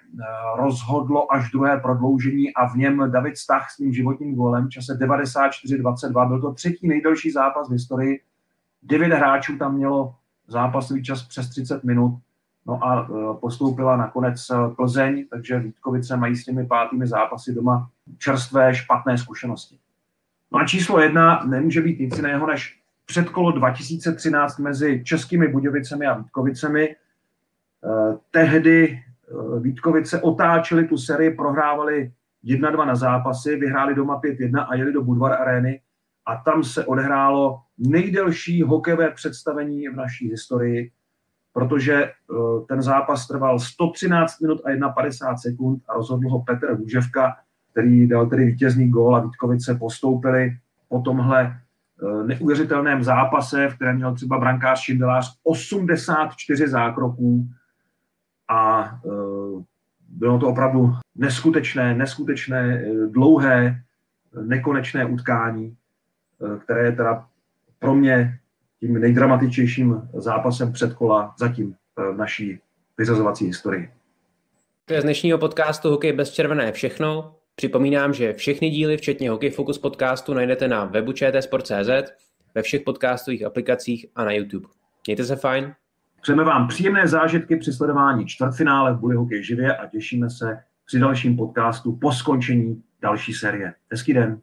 rozhodlo 0.58 1.34
až 1.34 1.52
druhé 1.52 1.80
prodloužení 1.80 2.54
a 2.54 2.68
v 2.68 2.76
něm 2.76 3.12
David 3.12 3.38
Stach 3.38 3.72
s 3.72 3.78
tím 3.78 3.94
životním 3.94 4.36
golem 4.36 4.68
v 4.68 4.70
čase 4.70 4.94
94-22. 4.94 6.28
Byl 6.28 6.42
to 6.42 6.54
třetí 6.54 6.88
nejdelší 6.88 7.32
zápas 7.32 7.70
v 7.70 7.72
historii. 7.72 8.22
Devět 8.84 9.14
hráčů 9.14 9.58
tam 9.58 9.76
mělo 9.76 10.16
zápasový 10.48 11.04
čas 11.04 11.24
přes 11.24 11.50
30 11.50 11.84
minut. 11.84 12.20
No 12.66 12.84
a 12.84 13.10
eh, 13.10 13.34
postoupila 13.40 13.98
nakonec 13.98 14.48
Plzeň, 14.76 15.26
takže 15.30 15.60
Vítkovice 15.60 16.18
mají 16.18 16.36
s 16.36 16.46
těmi 16.46 16.66
pátými 16.66 17.08
zápasy 17.08 17.54
doma 17.54 17.90
čerstvé, 18.18 18.76
špatné 18.76 19.18
zkušenosti. 19.18 19.78
No 20.52 20.60
a 20.60 20.66
číslo 20.66 21.00
jedna 21.00 21.44
nemůže 21.46 21.82
být 21.82 22.00
nic 22.00 22.18
jiného 22.18 22.48
než 22.48 22.80
předkolo 23.06 23.52
2013 23.52 24.60
mezi 24.60 25.04
Českými 25.04 25.48
Budějovicemi 25.48 26.06
a 26.06 26.18
Vítkovicemi. 26.18 26.96
Tehdy 28.32 29.04
Eh, 29.04 29.07
Vítkovice 29.60 30.22
otáčeli 30.22 30.88
tu 30.88 30.98
sérii, 30.98 31.36
prohrávali 31.36 32.12
1-2 32.46 32.86
na 32.86 32.96
zápasy, 32.96 33.56
vyhráli 33.56 33.96
doma 33.96 34.22
5-1 34.22 34.66
a 34.70 34.76
jeli 34.76 34.94
do 34.94 35.02
Budvar 35.02 35.42
Areny. 35.42 35.82
A 36.26 36.36
tam 36.36 36.64
se 36.64 36.86
odehrálo 36.86 37.60
nejdelší 37.78 38.62
hokejové 38.62 39.12
představení 39.12 39.88
v 39.88 39.96
naší 39.96 40.30
historii, 40.30 40.92
protože 41.54 41.94
eh, 41.94 42.14
ten 42.68 42.82
zápas 42.82 43.28
trval 43.28 43.60
113 43.60 44.42
minut 44.42 44.62
a 44.66 44.90
51 44.90 45.38
sekund 45.38 45.82
a 45.90 45.94
rozhodl 45.94 46.30
ho 46.30 46.42
Petr 46.42 46.74
Hůževka, 46.74 47.36
který 47.72 48.08
dal 48.08 48.26
tedy 48.26 48.46
vítězný 48.46 48.90
gól 48.90 49.16
a 49.16 49.20
Vítkovice 49.20 49.76
postoupili 49.76 50.58
po 50.90 51.00
tomhle 51.00 51.42
eh, 51.44 52.24
neuvěřitelném 52.28 53.04
zápase, 53.04 53.68
v 53.68 53.76
kterém 53.76 53.96
měl 53.96 54.16
třeba 54.16 54.40
brankář 54.40 54.80
Šindelář 54.80 55.40
84 55.44 56.68
zákroků, 56.68 57.48
a 58.48 58.92
e, 59.06 59.10
bylo 60.10 60.40
to 60.40 60.48
opravdu 60.48 60.94
neskutečné, 61.16 61.96
neskutečné, 61.96 62.82
e, 62.82 63.08
dlouhé, 63.08 63.82
nekonečné 64.42 65.06
utkání, 65.06 65.66
e, 65.66 66.60
které 66.60 66.86
je 66.86 66.92
teda 66.92 67.28
pro 67.80 67.96
mě 67.96 68.40
tím 68.80 69.00
nejdramatičnějším 69.00 70.10
zápasem 70.14 70.74
předkola 70.74 71.36
zatím 71.40 71.76
v 71.96 72.18
naší 72.18 72.60
vyřazovací 72.98 73.46
historii. 73.46 73.90
To 74.86 74.94
je 74.94 75.02
z 75.02 75.04
dnešního 75.04 75.38
podcastu 75.38 75.90
Hokej 75.90 76.14
bez 76.14 76.32
červené 76.32 76.72
všechno. 76.72 77.36
Připomínám, 77.56 78.14
že 78.14 78.34
všechny 78.34 78.70
díly, 78.70 78.98
včetně 78.98 79.30
Hokej 79.30 79.50
Focus 79.50 79.78
podcastu, 79.78 80.34
najdete 80.34 80.68
na 80.68 80.86
webu 80.86 81.14
čtsport.cz, 81.14 81.90
ve 82.56 82.62
všech 82.62 82.82
podcastových 82.82 83.46
aplikacích 83.46 84.06
a 84.16 84.26
na 84.26 84.32
YouTube. 84.32 84.68
Mějte 85.08 85.24
se 85.24 85.36
fajn. 85.36 85.74
Přejeme 86.22 86.44
vám 86.44 86.68
příjemné 86.68 87.08
zážitky 87.08 87.56
při 87.56 87.74
sledování 87.74 88.26
čtvrtfinále 88.26 88.94
v 88.94 89.00
Bully 89.00 89.16
Hokej 89.16 89.44
živě 89.44 89.78
a 89.78 89.88
těšíme 89.88 90.30
se 90.30 90.64
při 90.86 91.00
dalším 91.00 91.38
podcastu 91.38 91.96
po 91.96 92.12
skončení 92.12 92.84
další 93.02 93.34
série. 93.34 93.74
Hezký 93.92 94.14
den. 94.14 94.42